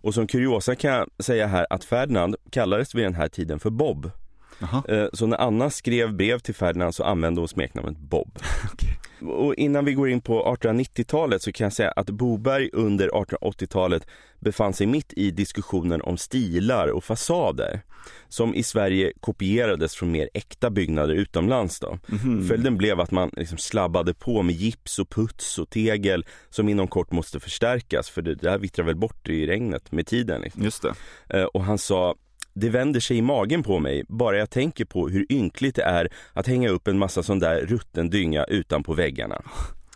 [0.00, 3.70] Och som kuriosa kan jag säga här att Ferdinand kallades vid den här tiden för
[3.70, 4.10] Bob.
[4.58, 4.82] Jaha.
[4.88, 8.38] Eh, Så när Anna skrev brev till Ferdinand så använde hon smeknamnet Bob.
[8.72, 8.98] Okej.
[9.20, 14.06] Och innan vi går in på 1890-talet så kan jag säga att Boberg under 1880-talet
[14.40, 17.80] befann sig mitt i diskussionen om stilar och fasader
[18.28, 21.80] som i Sverige kopierades från mer äkta byggnader utomlands.
[21.80, 21.98] Då.
[22.06, 22.48] Mhm.
[22.48, 26.88] Följden blev att man liksom slabbade på med gips och puts och tegel som inom
[26.88, 30.40] kort måste förstärkas för det där vittrar väl bort i regnet med tiden.
[30.40, 30.62] Liksom.
[30.62, 30.94] Just det.
[31.38, 32.14] Eh, Och han sa
[32.58, 36.08] det vänder sig i magen på mig bara jag tänker på hur ynkligt det är
[36.32, 39.42] att hänga upp en massa sån där rutten dynga utanpå väggarna.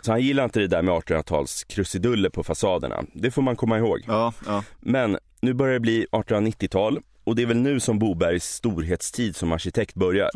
[0.03, 3.05] Så han gillar inte det där med 1800-tals krusiduller på fasaderna.
[3.15, 4.01] Det får man komma ihåg.
[4.07, 4.65] Ja, ja.
[4.81, 9.53] Men nu börjar det bli 1890-tal och det är väl nu som Bobergs storhetstid som
[9.53, 10.31] arkitekt börjar.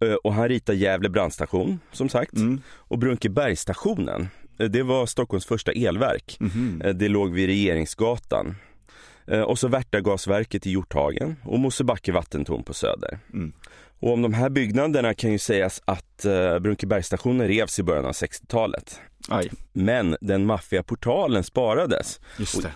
[0.00, 2.60] Eh, Och han ritar Gävle brandstation som sagt Mm.
[2.70, 4.28] och Brunkebergsstationen.
[4.58, 6.36] eh, Det var Stockholms första elverk.
[6.40, 6.82] Mhm.
[6.84, 8.54] Eh, Det låg vid Regeringsgatan.
[9.26, 13.18] Eh, Och så Värtagasverket i Hjorthagen och Mosebacke vattentorn på Söder.
[13.32, 13.52] Mm.
[13.98, 18.12] Och om de här byggnaderna kan ju sägas att eh, Brunkebergsstationen revs i början av
[18.12, 19.00] 60-talet.
[19.28, 22.20] Aj, Men den maffiga portalen sparades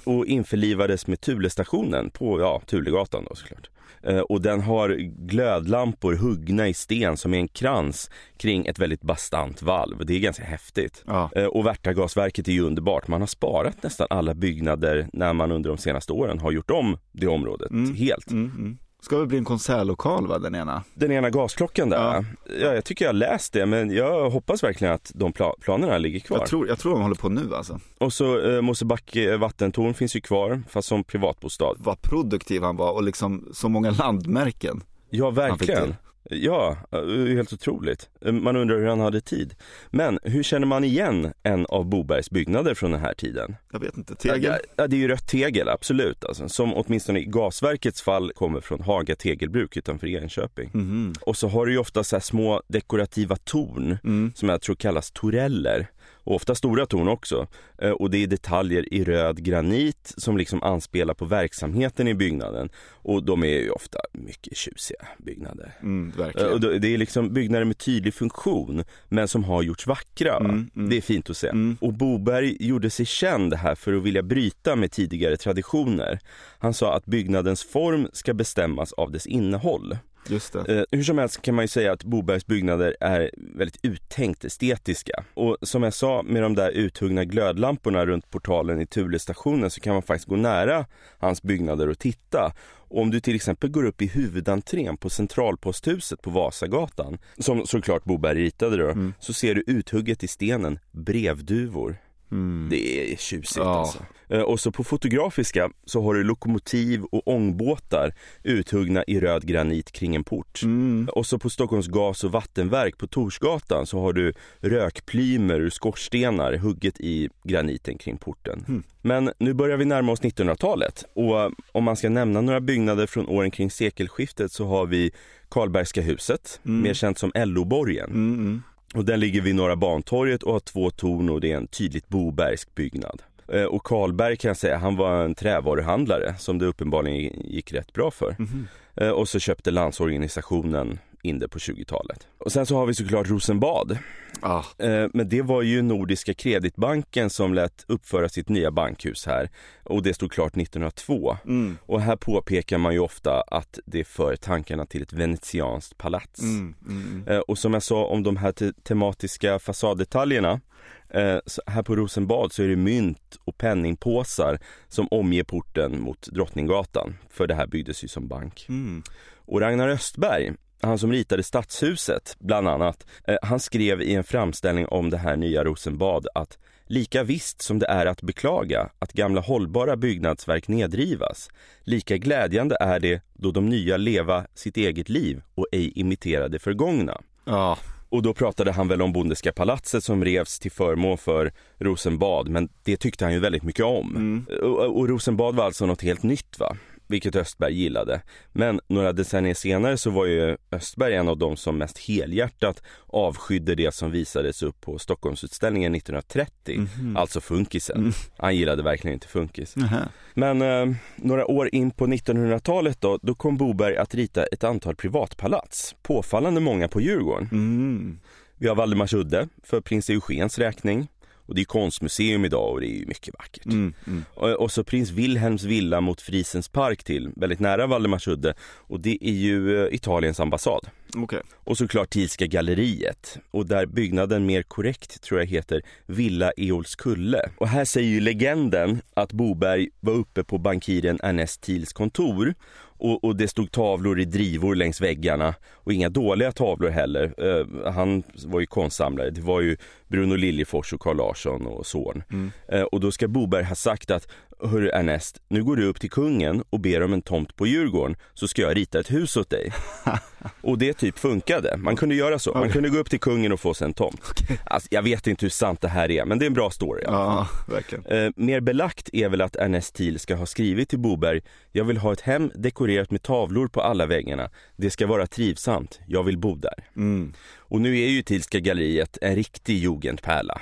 [0.04, 3.70] och, och införlivades med Tulestationen på, ja, Tulegatan då såklart.
[4.02, 4.88] Eh, och den har
[5.26, 10.06] glödlampor huggna i sten som är en krans kring ett väldigt bastant valv.
[10.06, 11.04] Det är ganska häftigt.
[11.06, 11.30] Ja.
[11.36, 13.08] Eh, Och Värtagasverket är ju underbart.
[13.08, 16.98] Man har sparat nästan alla byggnader när man under de senaste åren har gjort om
[17.12, 17.94] det området Mm.
[17.94, 18.30] helt.
[18.30, 18.78] Mm, mm.
[19.00, 20.82] Ska väl bli en konsertlokal va, den ena?
[20.94, 21.96] Den ena gasklockan där.
[21.96, 22.24] Ja.
[22.60, 22.74] Ja.
[22.74, 26.38] jag tycker jag läst det men jag hoppas verkligen att de pla- planerna ligger kvar.
[26.38, 27.80] Jag tror, jag tror de håller på nu alltså.
[27.98, 31.74] Och så eh, Mosebacke vattentorn finns ju kvar fast som privatbostad.
[31.78, 34.82] Vad produktiv han var och liksom så många landmärken.
[35.10, 35.94] Ja, verkligen.
[36.30, 38.08] Ja, eh, helt otroligt.
[38.26, 39.54] Eh, Man undrar hur han hade tid.
[39.90, 43.56] Men hur känner man igen en av Bobergs byggnader från den här tiden?
[43.72, 44.54] Jag vet inte, tegel?
[44.76, 46.24] Ja, det är ju rött tegel, absolut.
[46.24, 50.70] Alltså, som åtminstone i gasverkets fall kommer från Haga tegelbruk utanför Enköping.
[50.74, 51.12] Mhm.
[51.20, 54.32] Och så har du ju ofta så här små dekorativa torn Mm.
[54.34, 55.86] som jag tror kallas toreller.
[56.24, 57.46] Och ofta stora torn också.
[57.78, 62.68] Eh, Och det är detaljer i röd granit som liksom anspelar på verksamheten i byggnaden.
[63.02, 65.72] Och de är ju ofta mycket tjusiga byggnader.
[65.82, 66.44] Mm, Eh.
[66.46, 70.32] Och det är liksom byggnader med tydlig funktion men som har gjorts vackra.
[70.38, 70.44] va?
[70.48, 70.90] Mm, mm.
[70.90, 71.48] Det är fint att se.
[71.48, 71.76] Mm.
[71.80, 76.18] Och Boberg gjorde sig känd här för att vilja bryta med tidigare traditioner.
[76.58, 79.96] Han sa att byggnadens form ska bestämmas av dess innehåll.
[80.28, 80.78] Just det.
[80.78, 85.24] Eh, hur som helst kan man ju säga att Bobergs byggnader är väldigt uttänkt estetiska.
[85.34, 89.92] Och som jag sa med de där uthuggna glödlamporna runt portalen i Thulestationen så kan
[89.92, 90.86] man faktiskt gå nära
[91.18, 92.52] hans byggnader och titta.
[92.92, 98.04] Och om du till exempel går upp i huvudentrén på Centralposthuset på Vasagatan, som såklart
[98.04, 99.14] Boberg ritade då, Mm.
[99.20, 101.96] så ser du uthugget i stenen brevduvor.
[102.32, 102.68] Mm.
[102.70, 103.80] Det är tjusigt Ja.
[103.80, 103.98] alltså.
[104.28, 109.92] Eh, Och så på Fotografiska så har du lokomotiv och ångbåtar uthuggna i röd granit
[109.92, 110.62] kring en port.
[110.62, 111.08] Mm.
[111.12, 116.56] Och så på Stockholms gas och vattenverk på Torsgatan så har du rökplymer ur skorstenar
[116.56, 118.64] hugget i graniten kring porten.
[118.68, 118.82] Mm.
[119.02, 123.06] Men nu börjar vi närma oss 1900-talet och eh, om man ska nämna några byggnader
[123.06, 125.10] från åren kring sekelskiftet så har vi
[125.48, 126.82] Karlbergska huset, Mm.
[126.82, 128.62] mer känt som LO-borgen.
[128.94, 129.00] Mm, mm.
[129.00, 132.08] Och den ligger vid Norra Bantorget och har två torn och det är en tydligt
[132.08, 133.22] bobergsk byggnad.
[133.48, 137.92] Eh, Och Karlberg kan jag säga, han var en trävaruhandlare som det uppenbarligen gick rätt
[137.92, 138.36] bra för.
[138.38, 138.68] Mhm.
[138.96, 142.26] Eh, Och så köpte Landsorganisationen in det på 20-talet.
[142.38, 143.98] Och sen så har vi såklart Rosenbad.
[144.42, 149.50] Ah, Eh, Men det var ju Nordiska kreditbanken som lät uppföra sitt nya bankhus här.
[149.84, 151.36] Och det stod klart 1902.
[151.44, 151.78] mm.
[151.86, 156.42] Och här påpekar man ju ofta att det för tankarna till ett venetianskt palats.
[156.42, 160.60] Mm, mm, Eh, Och som jag sa om de här te- tematiska fasaddetaljerna
[161.08, 166.22] eh, så här på Rosenbad så är det mynt och penningpåsar som omger porten mot
[166.26, 167.16] Drottninggatan.
[167.30, 168.66] För det här byggdes ju som bank.
[168.68, 169.02] mm.
[169.46, 170.52] Och Ragnar Östberg,
[170.82, 175.36] han som ritade Stadshuset bland annat, eh, han skrev i en framställning om det här
[175.36, 181.50] nya Rosenbad att Lika visst som det är att beklaga att gamla hållbara byggnadsverk nedrivas,
[181.84, 186.58] lika glädjande är det då de nya leva sitt eget liv och ej imitera det
[186.58, 187.20] förgångna.
[187.44, 192.48] Ja, Och då pratade han väl om Bondeska palatset som revs till förmån för Rosenbad,
[192.48, 194.16] men det tyckte han ju väldigt mycket om.
[194.16, 194.46] Mm.
[194.62, 196.76] Och, och Rosenbad var alltså något helt nytt va?
[197.10, 198.22] Vilket Östberg gillade.
[198.52, 203.74] Men några decennier senare så var ju Östberg en av de som mest helhjärtat avskydde
[203.74, 206.78] det som visades upp på Stockholmsutställningen 1930.
[206.78, 207.16] Mhm.
[207.16, 207.96] Alltså funkisen.
[207.98, 208.12] Mm.
[208.36, 209.76] Han gillade verkligen inte funkis.
[209.76, 210.08] Nähä.
[210.34, 214.96] Men eh, några år in på 1900-talet då, då kom Boberg att rita ett antal
[214.96, 215.94] privatpalats.
[216.02, 217.48] Påfallande många på Djurgården.
[217.52, 218.20] Mm.
[218.56, 221.08] Vi har Valdemarsudde för prins Eugens räkning.
[221.50, 223.66] Och det är konstmuseum idag och det är ju mycket vackert.
[223.66, 223.94] Mm.
[224.06, 224.24] Mm.
[224.34, 228.54] Och, och så prins Wilhelms villa mot Frisens park till, väldigt nära Valdemarsudde.
[228.62, 230.88] Och det är ju eh, Italiens ambassad.
[231.14, 231.40] Okej.
[231.54, 233.38] Och såklart Thielska galleriet.
[233.50, 237.50] Och där byggnaden mer korrekt tror jag heter Villa Eolskulle.
[237.56, 242.54] Och här säger ju legenden att Boberg var uppe på bankiren Ernest Thiels kontor.
[243.00, 245.54] Och, och det stod tavlor i drivor längs väggarna.
[245.74, 247.34] Och inga dåliga tavlor heller.
[247.38, 249.30] Eh, han var ju konstsamlare.
[249.30, 249.76] Det var ju
[250.08, 252.22] Bruno Liljefors och Carl Larsson och son.
[252.30, 252.50] Mm.
[252.68, 254.28] Eh, och då ska Boberg ha sagt att
[254.62, 258.16] Hörru Ernest, nu går du upp till kungen och ber om en tomt på Djurgården
[258.34, 259.72] så ska jag rita ett hus åt dig.
[260.60, 261.76] och det typ funkade.
[261.76, 262.54] Man kunde göra så.
[262.54, 264.40] Man kunde gå upp till kungen och få sig en tomt.
[264.64, 267.02] Alltså, jag vet inte hur sant det här är, men det är en bra story.
[267.06, 268.06] Ja, verkligen.
[268.06, 271.40] Eh, mer belagt är väl att Ernest Thiel ska ha skrivit till Boberg
[271.72, 274.50] Jag vill ha ett hem dekorerat med tavlor på alla väggarna.
[274.76, 276.00] Det ska vara trivsamt.
[276.06, 276.84] Jag vill bo där.
[276.96, 277.32] Mm.
[277.58, 280.60] Och nu är ju Thielska galleriet en riktig jugendpärla.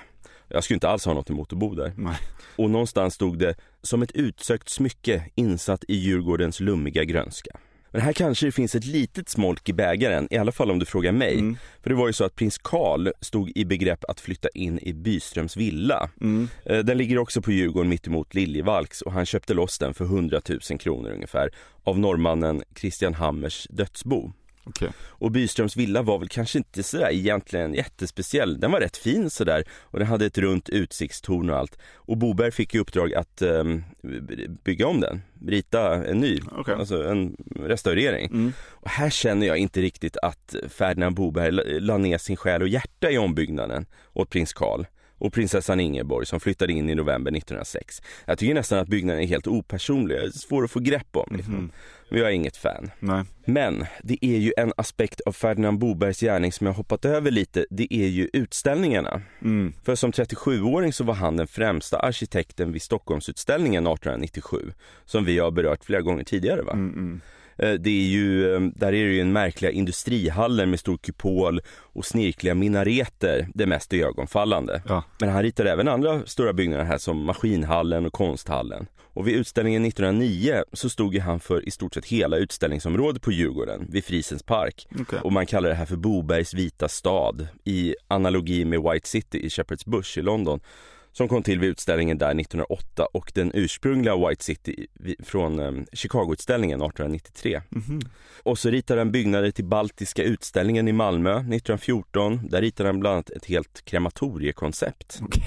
[0.48, 1.92] Jag skulle inte alls ha något emot att bo där.
[1.96, 2.16] Nej.
[2.56, 7.50] Och någonstans stod det som ett utsökt smycke insatt i Djurgårdens lummiga grönska.
[7.90, 10.87] Men här kanske det finns ett litet smolk i bägaren, i alla fall om du
[10.87, 11.34] frågar mig.
[11.38, 11.56] Mm.
[11.82, 14.92] För det var ju så att prins Karl stod i begrepp att flytta in i
[14.92, 16.11] Byströms villa.
[16.20, 16.48] Mm.
[16.64, 20.40] Eh, Den ligger också på Djurgården mittemot Liljevalchs och han köpte loss den för 100
[20.70, 21.50] 000 kronor ungefär
[21.84, 24.32] av norrmannen Christian Hammers dödsbo.
[24.68, 24.90] Okej.
[25.07, 28.61] Och Byströms villa var väl kanske inte sådär egentligen jättespeciell.
[28.61, 31.78] Den var rätt fin sådär och den hade ett runt utsiktstorn och allt.
[31.95, 33.84] Och Boberg fick i uppdrag att um,
[34.64, 36.74] bygga om den, rita en ny, Okej.
[36.74, 38.26] alltså en restaurering.
[38.26, 38.53] Mm.
[38.61, 43.11] Och här känner jag inte riktigt att Ferdinand Boberg la ner sin själ och hjärta
[43.11, 44.84] i ombyggnaden åt prins Carl
[45.18, 48.02] och prinsessan Ingeborg som flyttade in i november 1906.
[48.24, 51.36] Jag tycker nästan att byggnaden är helt opersonlig, svår att få grepp om.
[51.36, 51.54] Liksom.
[51.54, 51.72] Mhm.
[52.10, 52.90] Men jag är inget fan.
[53.00, 53.24] Nej.
[53.44, 57.66] Men det är ju en aspekt av Ferdinand Bobergs gärning som jag hoppat över lite.
[57.70, 59.22] Det är ju utställningarna.
[59.42, 59.72] Mm.
[59.84, 64.72] För som 37-åring så var han den främsta arkitekten vid Stockholmsutställningen 1897.
[65.04, 66.72] Som vi har berört flera gånger tidigare va?
[66.72, 67.20] Mm, mm.
[67.59, 71.61] Det är ju, eh, där är det ju en märkliga industrihallen med stor kupol
[71.92, 74.82] och snirkliga minareter, det mest ögonfallande.
[74.88, 75.04] Ja.
[75.20, 78.86] Men han ritade även andra stora byggnader här som Maskinhallen och Konsthallen.
[79.18, 83.32] Och vid utställningen 1909 så stod ju han för i stort sett hela utställningsområdet på
[83.32, 84.86] Djurgården, vid Frisens park.
[85.00, 85.18] Okej.
[85.22, 89.48] Och man kallar det här för Bobergs vita stad i analogi med White City i
[89.48, 90.61] Shepherd's Bush i London.
[91.18, 94.86] Som kom till vid utställningen där 1908 och den ursprungliga White City
[95.22, 97.62] från um, Chicago-utställningen 1893.
[97.68, 98.00] Mhm.
[98.42, 102.48] Och så ritade han byggnader till Baltiska utställningen i Malmö 1914.
[102.48, 105.20] Där ritade han bland annat ett helt krematoriekoncept.
[105.22, 105.42] Okej.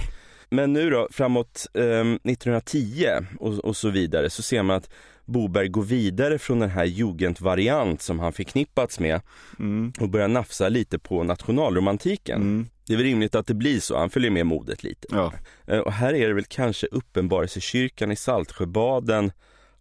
[0.49, 3.07] Men nu då, framåt ehm, 1910
[3.39, 4.89] och, och så vidare så ser man att
[5.25, 9.21] Boberg går vidare från den här jugendvariant som han förknippats med
[9.59, 9.93] Mm.
[9.99, 12.41] och börjar nafsa lite på nationalromantiken.
[12.41, 12.67] Mm.
[12.87, 15.07] Det är väl rimligt att det blir så, han följer med modet lite.
[15.11, 15.33] Ja.
[15.67, 19.31] Eh, Och här är det väl kanske Uppenbarelsekyrkan i Saltsjöbaden,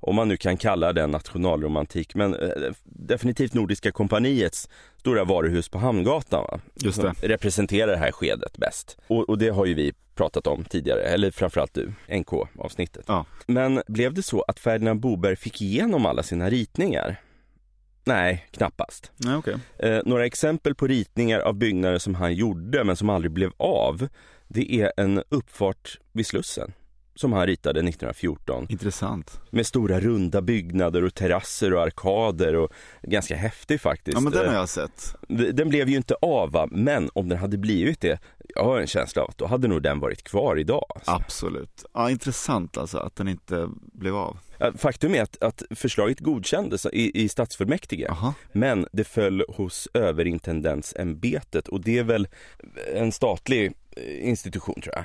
[0.01, 5.79] om man nu kan kalla den nationalromantik, men eh, definitivt Nordiska kompaniets stora varuhus på
[5.79, 6.61] Hamngatan va?
[6.75, 7.15] Just det.
[7.15, 8.99] Som representerar det här skedet bäst.
[9.07, 13.05] Och, och det har ju vi pratat om tidigare, eller framförallt du, NK-avsnittet.
[13.09, 13.27] Ja.
[13.47, 17.17] Men blev det så att Ferdinand Boberg fick igenom alla sina ritningar?
[18.05, 19.13] Nej, knappast.
[19.17, 19.57] Nej, okej.
[19.79, 24.09] Eh, några exempel på ritningar av byggnader som han gjorde men som aldrig blev av,
[24.49, 26.73] det är en uppfart vid Slussen
[27.15, 29.41] som han ritade 1914 Intressant.
[29.51, 34.15] med stora runda byggnader och terrasser och arkader och ganska häftig faktiskt.
[34.15, 35.15] Ja men den har Eh, jag sett.
[35.55, 36.69] den blev ju inte av va?
[36.71, 38.19] men om den hade blivit det,
[38.55, 40.85] jag har en känsla av att då hade nog den varit kvar idag.
[40.95, 41.11] alltså.
[41.11, 41.85] Absolut.
[41.95, 44.39] Ja intressant alltså att den inte blev av.
[44.77, 48.05] Faktum är att, att förslaget godkändes i, i stadsfullmäktige.
[48.09, 48.35] Jaha.
[48.53, 52.29] Men det föll hos överintendentsämbetet och det är väl
[52.95, 55.05] en statlig eh, institution tror jag.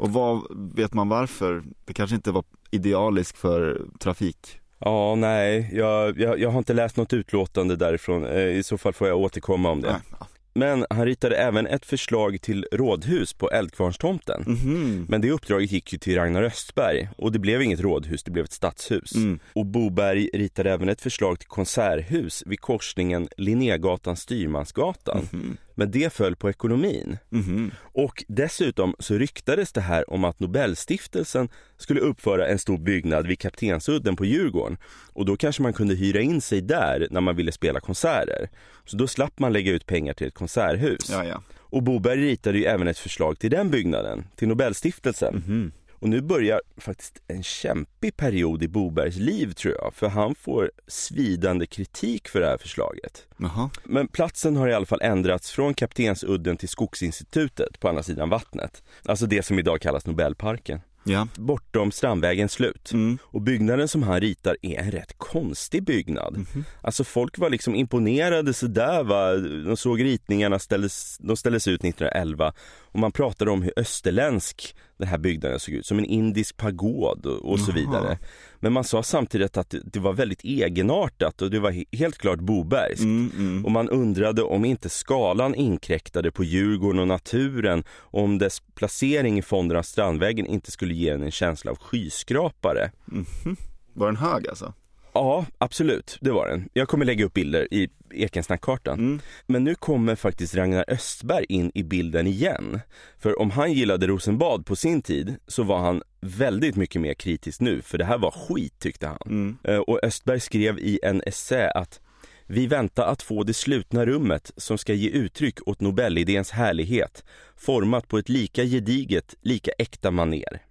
[0.00, 0.42] Och vad,
[0.74, 1.62] vet man varför?
[1.84, 4.60] Det kanske inte var idealiskt för trafik.
[4.78, 8.26] Ja, nej, jag, jag, jag har inte läst något utlåtande därifrån.
[8.26, 9.88] Eh, I så fall får jag återkomma om det.
[9.90, 10.28] Nej.
[10.54, 14.44] Men han ritade även ett förslag till rådhus på Eldkvarnstomten.
[14.46, 15.06] Mhm.
[15.08, 18.44] Men det uppdraget gick ju till Ragnar Östberg och det blev inget rådhus, det blev
[18.44, 19.14] ett stadshus.
[19.14, 19.38] Mm.
[19.54, 25.28] Och Boberg ritade även ett förslag till konserthus vid korsningen Linnégatan-Styrmansgatan.
[25.32, 25.56] Mhm.
[25.80, 27.18] Men det föll på ekonomin.
[27.28, 27.70] Mhm.
[27.78, 33.38] Och dessutom så ryktades det här om att Nobelstiftelsen skulle uppföra en stor byggnad vid
[33.38, 34.78] Kaptensudden på Djurgården.
[35.12, 38.48] Och då kanske man kunde hyra in sig där när man ville spela konserter.
[38.84, 41.10] Så då slapp man lägga ut pengar till ett konserthus.
[41.10, 41.42] Ja ja.
[41.58, 45.34] Och Boberg ritade ju även ett förslag till den byggnaden, till Nobelstiftelsen.
[45.34, 45.72] Mhm.
[46.00, 50.70] Och nu börjar faktiskt en kämpig period i Bobergs liv tror jag, för han får
[50.86, 53.26] svidande kritik för det här förslaget.
[53.36, 53.70] Jaha.
[53.84, 58.82] Men platsen har i alla fall ändrats från Kaptensudden till Skogsinstitutet på andra sidan vattnet.
[59.04, 60.80] Alltså det som idag kallas Nobelparken.
[61.04, 61.28] Ja.
[61.36, 62.92] Bortom Strandvägens slut.
[62.92, 63.18] Mm.
[63.22, 66.32] Och byggnaden som han ritar är en rätt konstig byggnad.
[66.36, 66.64] Mhm.
[66.82, 69.36] Alltså folk var liksom imponerade sådär va.
[69.36, 72.52] De såg ritningarna, ställdes, de ställdes ut 1911
[72.92, 77.26] och man pratade om hur österländsk den här byggnaden såg ut, som en indisk pagod
[77.26, 78.18] och, så vidare.
[78.60, 82.38] Men man sa samtidigt att det, var väldigt egenartat och det var he- helt klart
[82.38, 83.02] Bobergskt.
[83.02, 83.64] Mm, mm.
[83.64, 89.38] Och man undrade om inte skalan inkräktade på Djurgården och naturen och om dess placering
[89.38, 92.90] i fonden av Strandvägen inte skulle ge en en känsla av skyskrapare.
[93.04, 93.56] Mhm.
[93.92, 94.72] Var den hög alltså?
[95.12, 96.68] Ja, absolut, det var den.
[96.72, 98.98] Jag kommer lägga upp bilder i Ekensnackkartan.
[98.98, 99.20] Mm.
[99.46, 102.80] Men nu kommer faktiskt Ragnar Östberg in i bilden igen.
[103.18, 107.60] För om han gillade Rosenbad på sin tid så var han väldigt mycket mer kritisk
[107.60, 109.18] nu, för det här var skit tyckte han.
[109.26, 109.56] Mm.
[109.64, 112.00] Eh, Och Östberg skrev i en essä att
[112.46, 117.24] vi väntar att få det slutna rummet som ska ge uttryck åt Nobelidéns härlighet,
[117.56, 120.62] format på ett lika gediget, lika äkta maner.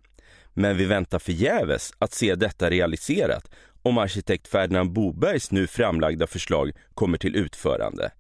[0.54, 3.52] Men vi väntar förgäves att se detta realiserat
[3.82, 8.12] om arkitekt Ferdinand Bobergs nu framlagda förslag kommer till utförande.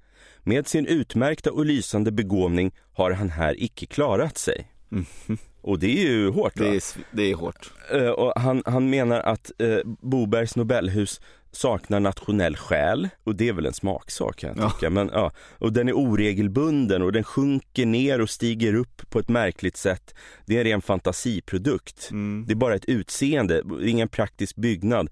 [0.43, 4.68] Med sin utmärkta och lysande begåvning har han här icke klarat sig.
[5.62, 6.66] Och det är ju hårt va?
[6.66, 7.72] Det är, det är hårt.
[7.93, 13.53] Eh, och han, han menar att eh, Bobergs Nobelhus saknar nationell själ och det är
[13.53, 14.70] väl en smaksak kan jag Ja.
[14.70, 14.89] tycka.
[14.89, 19.30] Men, ja, och den är oregelbunden och den sjunker ner och stiger upp på ett
[19.30, 20.16] märkligt sätt.
[20.45, 22.07] Det är en ren fantasiprodukt.
[22.12, 22.45] Mm.
[22.47, 25.10] Det är bara ett utseende, ingen praktisk byggnad.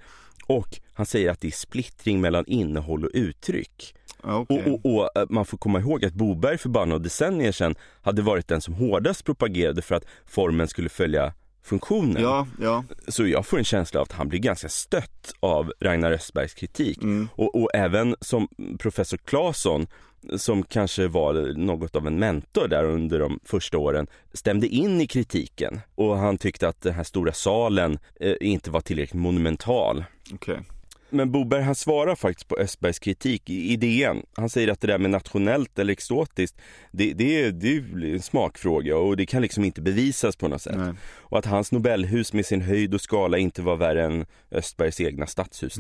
[0.48, 3.96] Och han säger att det är splittring mellan innehåll och uttryck.
[4.24, 4.64] Okej.
[4.66, 7.76] Och, och, och eh, man får komma ihåg att Boberg för bara några decennier sedan
[8.02, 11.34] hade varit den som hårdast propagerade för att formen skulle följa
[11.64, 12.24] funktionen.
[12.24, 12.84] Ja, ja.
[13.08, 17.04] Så jag får en känsla av att han blir ganska stött av Ragnar Östbergs kritik.
[17.04, 17.30] Mm.
[17.36, 18.48] Och, och även som
[18.80, 19.88] professor Claesson,
[20.38, 25.08] som kanske var något av en mentor där under de första åren, stämde in i
[25.08, 25.80] kritiken.
[25.96, 30.04] Och han tyckte att den här stora salen eh, inte var tillräckligt monumental.
[30.34, 30.60] Okej.
[31.10, 34.22] Men Boberg han svarar faktiskt på Östbergs kritik i, i DN.
[34.36, 36.58] Han säger att det där med nationellt eller exotiskt,
[36.92, 40.62] det, det, är, det är en smakfråga och det kan liksom inte bevisas på något
[40.62, 40.78] sätt.
[40.78, 40.94] Nej.
[41.20, 45.28] Och att hans Nobelhus med sin höjd och skala inte var värre än Östbergs egna
[45.28, 45.76] stadshus.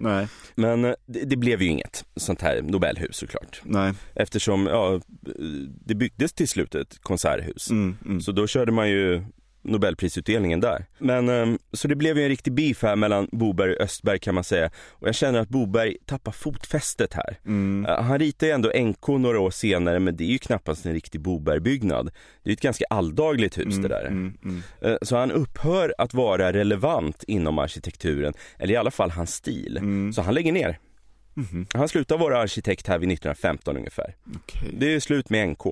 [0.00, 0.26] Nej.
[0.54, 3.60] Men eh, det, det blev ju inget sånt här Nobelhus såklart.
[3.64, 3.92] Nej.
[4.14, 5.00] Eftersom ja,
[5.84, 7.70] det byggdes till slut ett konserthus.
[7.70, 8.20] Mm, mm.
[8.20, 9.22] Så då körde man ju
[9.62, 10.86] Nobelprisutdelningen där.
[10.98, 14.34] Men eh, så det blev ju en riktig beef här mellan Boberg och Östberg kan
[14.34, 14.70] man säga.
[14.90, 17.38] Och jag känner att Boberg tappar fotfästet här.
[17.46, 17.86] Mm.
[17.86, 20.92] Eh, Han ritar ju ändå NK några år senare men det är ju knappast en
[20.92, 22.10] riktig Bobergbyggnad.
[22.42, 24.06] Det är ett ganska alldagligt hus det där.
[24.06, 24.62] Mm, mm.
[24.80, 29.76] Eh, Så han upphör att vara relevant inom arkitekturen, eller i alla fall hans stil.
[29.76, 30.12] Mm.
[30.12, 30.78] Så han lägger ner.
[31.34, 31.66] Mhm.
[31.74, 34.14] Han slutar vara arkitekt här vid 1915 ungefär.
[34.36, 34.68] Okej.
[34.78, 35.66] Det är slut med NK.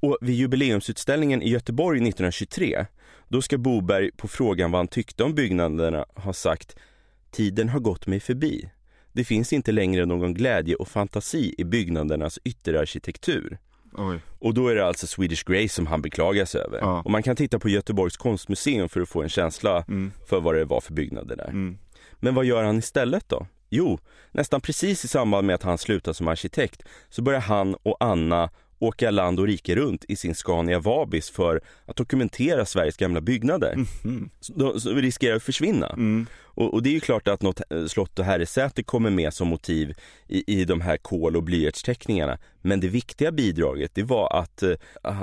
[0.00, 2.86] Och vid jubileumsutställningen i Göteborg 1923,
[3.34, 6.76] då ska Boberg på frågan vad han tyckte om byggnaderna ha sagt
[7.30, 8.70] Tiden har gått mig förbi.
[9.12, 13.58] Det finns inte längre någon glädje och fantasi i byggnadernas ytterarkitektur.
[13.92, 14.18] Oj.
[14.38, 16.78] Och då är det alltså Swedish Grace som han beklagar sig över.
[16.78, 17.02] Ja.
[17.04, 20.12] Och man kan titta på Göteborgs konstmuseum för att få en känsla Mm.
[20.28, 21.48] för vad det var för byggnader där.
[21.48, 21.78] Mm.
[22.20, 23.46] Men vad gör han istället då?
[23.70, 23.98] Jo,
[24.32, 28.50] nästan precis i samband med att han slutar som arkitekt så börjar han och Anna
[28.86, 33.74] åka land och rike runt i sin Scania Vabis för att dokumentera Sveriges gamla byggnader.
[34.04, 34.30] Mhm.
[34.40, 35.86] Så de så riskerar att försvinna.
[35.86, 36.26] Mm.
[36.42, 39.48] Och, och det är ju klart att något eh, slott och herresäte kommer med som
[39.48, 39.94] motiv
[40.28, 42.38] i, i de här kol och blyertsteckningarna.
[42.62, 44.76] Men det viktiga bidraget det var att eh,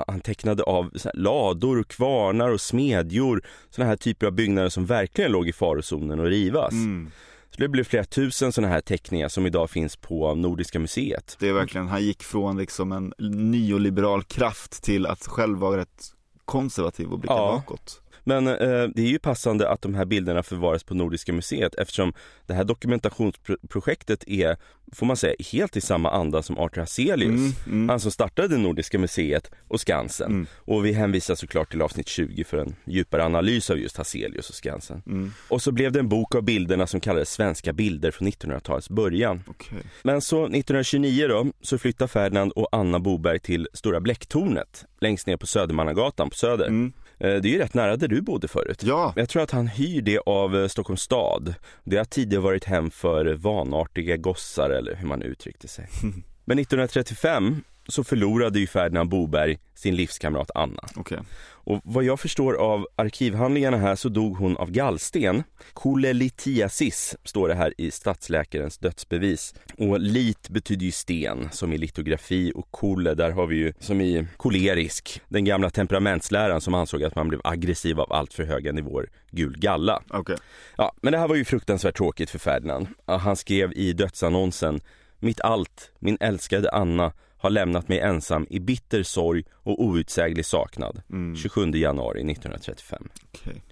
[0.06, 3.42] han tecknade av lador, kvarnar och smedjor.
[3.70, 6.72] Sådana här typer av byggnader som verkligen låg i farozonen att rivas.
[6.72, 7.10] Mm.
[7.54, 11.36] Så det blev flera tusen sådana här teckningar som idag finns på Nordiska museet.
[11.40, 16.04] Det är verkligen, han gick från liksom en neoliberal kraft till att själv vara rätt
[16.44, 17.52] konservativ och blicka Ja.
[17.66, 18.01] bakåt.
[18.24, 22.12] Men eh, det är ju passande att de här bilderna förvaras på Nordiska museet eftersom
[22.46, 24.56] det här dokumentationsprojektet är,
[24.92, 27.28] får man säga, helt i samma anda som Arthur Hazelius.
[27.30, 27.88] Mm, mm.
[27.88, 30.30] Han som startade Nordiska museet och Skansen.
[30.32, 30.46] Mm.
[30.58, 34.54] Och vi hänvisar såklart till avsnitt 20 för en djupare analys av just Hazelius och
[34.54, 35.02] Skansen.
[35.06, 35.32] Mm.
[35.48, 39.42] Och så blev det en bok av bilderna som kallades Svenska bilder från 1900-talets början.
[39.46, 39.78] Okej.
[40.02, 45.36] Men så 1929 då, så flyttar Ferdinand och Anna Boberg till Stora Bläcktornet längst ner
[45.36, 46.66] på Södermannagatan på Söder.
[46.66, 46.92] Mm.
[47.18, 48.82] Eh, Det är ju rätt nära där du bodde förut.
[48.82, 51.54] Ja, Jag tror att han hyr det av eh, Stockholms stad.
[51.84, 55.88] Det har tidigare varit hem för vanartiga gossar eller hur man uttryckte sig.
[56.44, 60.82] Men 1935 så förlorade ju Ferdinand Boberg sin livskamrat Anna.
[60.96, 61.18] okej.
[61.64, 65.42] Och vad jag förstår av arkivhandlingarna här så dog hon av gallsten.
[65.72, 69.54] Kolelitiasis står det här i stadsläkarens dödsbevis.
[69.78, 74.00] Och lit betyder ju sten som i litografi och kole där har vi ju som
[74.00, 75.20] i kolerisk.
[75.28, 79.58] Den gamla temperamentsläran som ansåg att man blev aggressiv av allt för höga nivåer gul
[79.58, 80.02] galla.
[80.08, 80.36] Okej.
[80.76, 82.86] Ja, men det här var ju fruktansvärt tråkigt för Ferdinand.
[83.06, 84.80] Han skrev i dödsannonsen
[85.24, 87.12] Mitt allt, min älskade Anna
[87.42, 91.02] har lämnat mig ensam i bitter sorg och outsäglig saknad.
[91.10, 91.36] Mm.
[91.36, 93.08] 27 januari 1935.
[93.32, 93.62] Okej.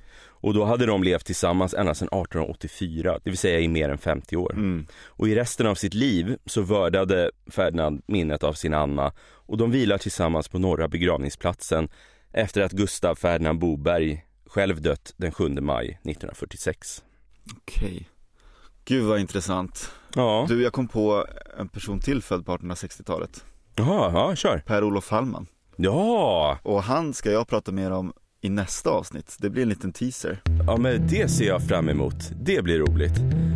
[0.43, 3.99] Och då hade de levt tillsammans ända sedan 1884, det vill säga i mer än
[3.99, 4.53] 50 år.
[4.53, 4.87] Mm.
[5.07, 9.71] Och i resten av sitt liv så vördade Ferdinand minnet av sin Anna och de
[9.71, 11.89] vilar tillsammans på norra begravningsplatsen
[12.33, 17.03] efter att Gustav Ferdinand Boberg själv dött den 7 maj 1946.
[17.57, 18.09] Okej.
[18.85, 19.91] Gud vad intressant.
[20.15, 21.27] Ja, Du, jag kom på
[21.59, 23.45] en person till född på 1860-talet.
[23.81, 24.59] Jaha, ja, kör.
[24.59, 25.47] Per-Olof Hallman.
[25.77, 28.13] Ja, Och han ska jag prata mer om
[28.43, 29.37] i nästa avsnitt.
[29.39, 30.43] Det blir en liten teaser.
[30.67, 32.15] ja men det ser jag fram emot.
[32.43, 33.13] Det blir roligt.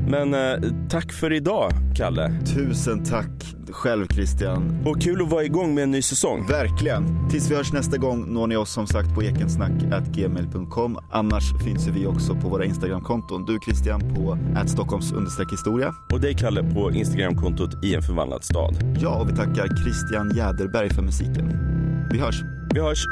[0.09, 2.33] Men eh, tack för idag, Kalle.
[2.55, 4.83] Tusen tack själv Christian.
[4.87, 6.47] Och kul att vara igång med en ny säsong.
[6.49, 7.29] Verkligen.
[7.31, 10.99] Tills vi hörs nästa gång når ni oss som sagt på ekensnack.gmail.com.
[11.11, 13.45] Annars finns vi också på våra Instagramkonton.
[13.45, 15.13] Du Christian på stockholms
[15.53, 15.95] historia.
[16.13, 18.97] Och dig, Kalle, på Instagramkontot i en förvandlad stad.
[19.01, 21.59] Ja, och vi tackar Christian Jäderberg för musiken.
[22.11, 22.43] Vi hörs.
[22.75, 23.07] Vi hörs.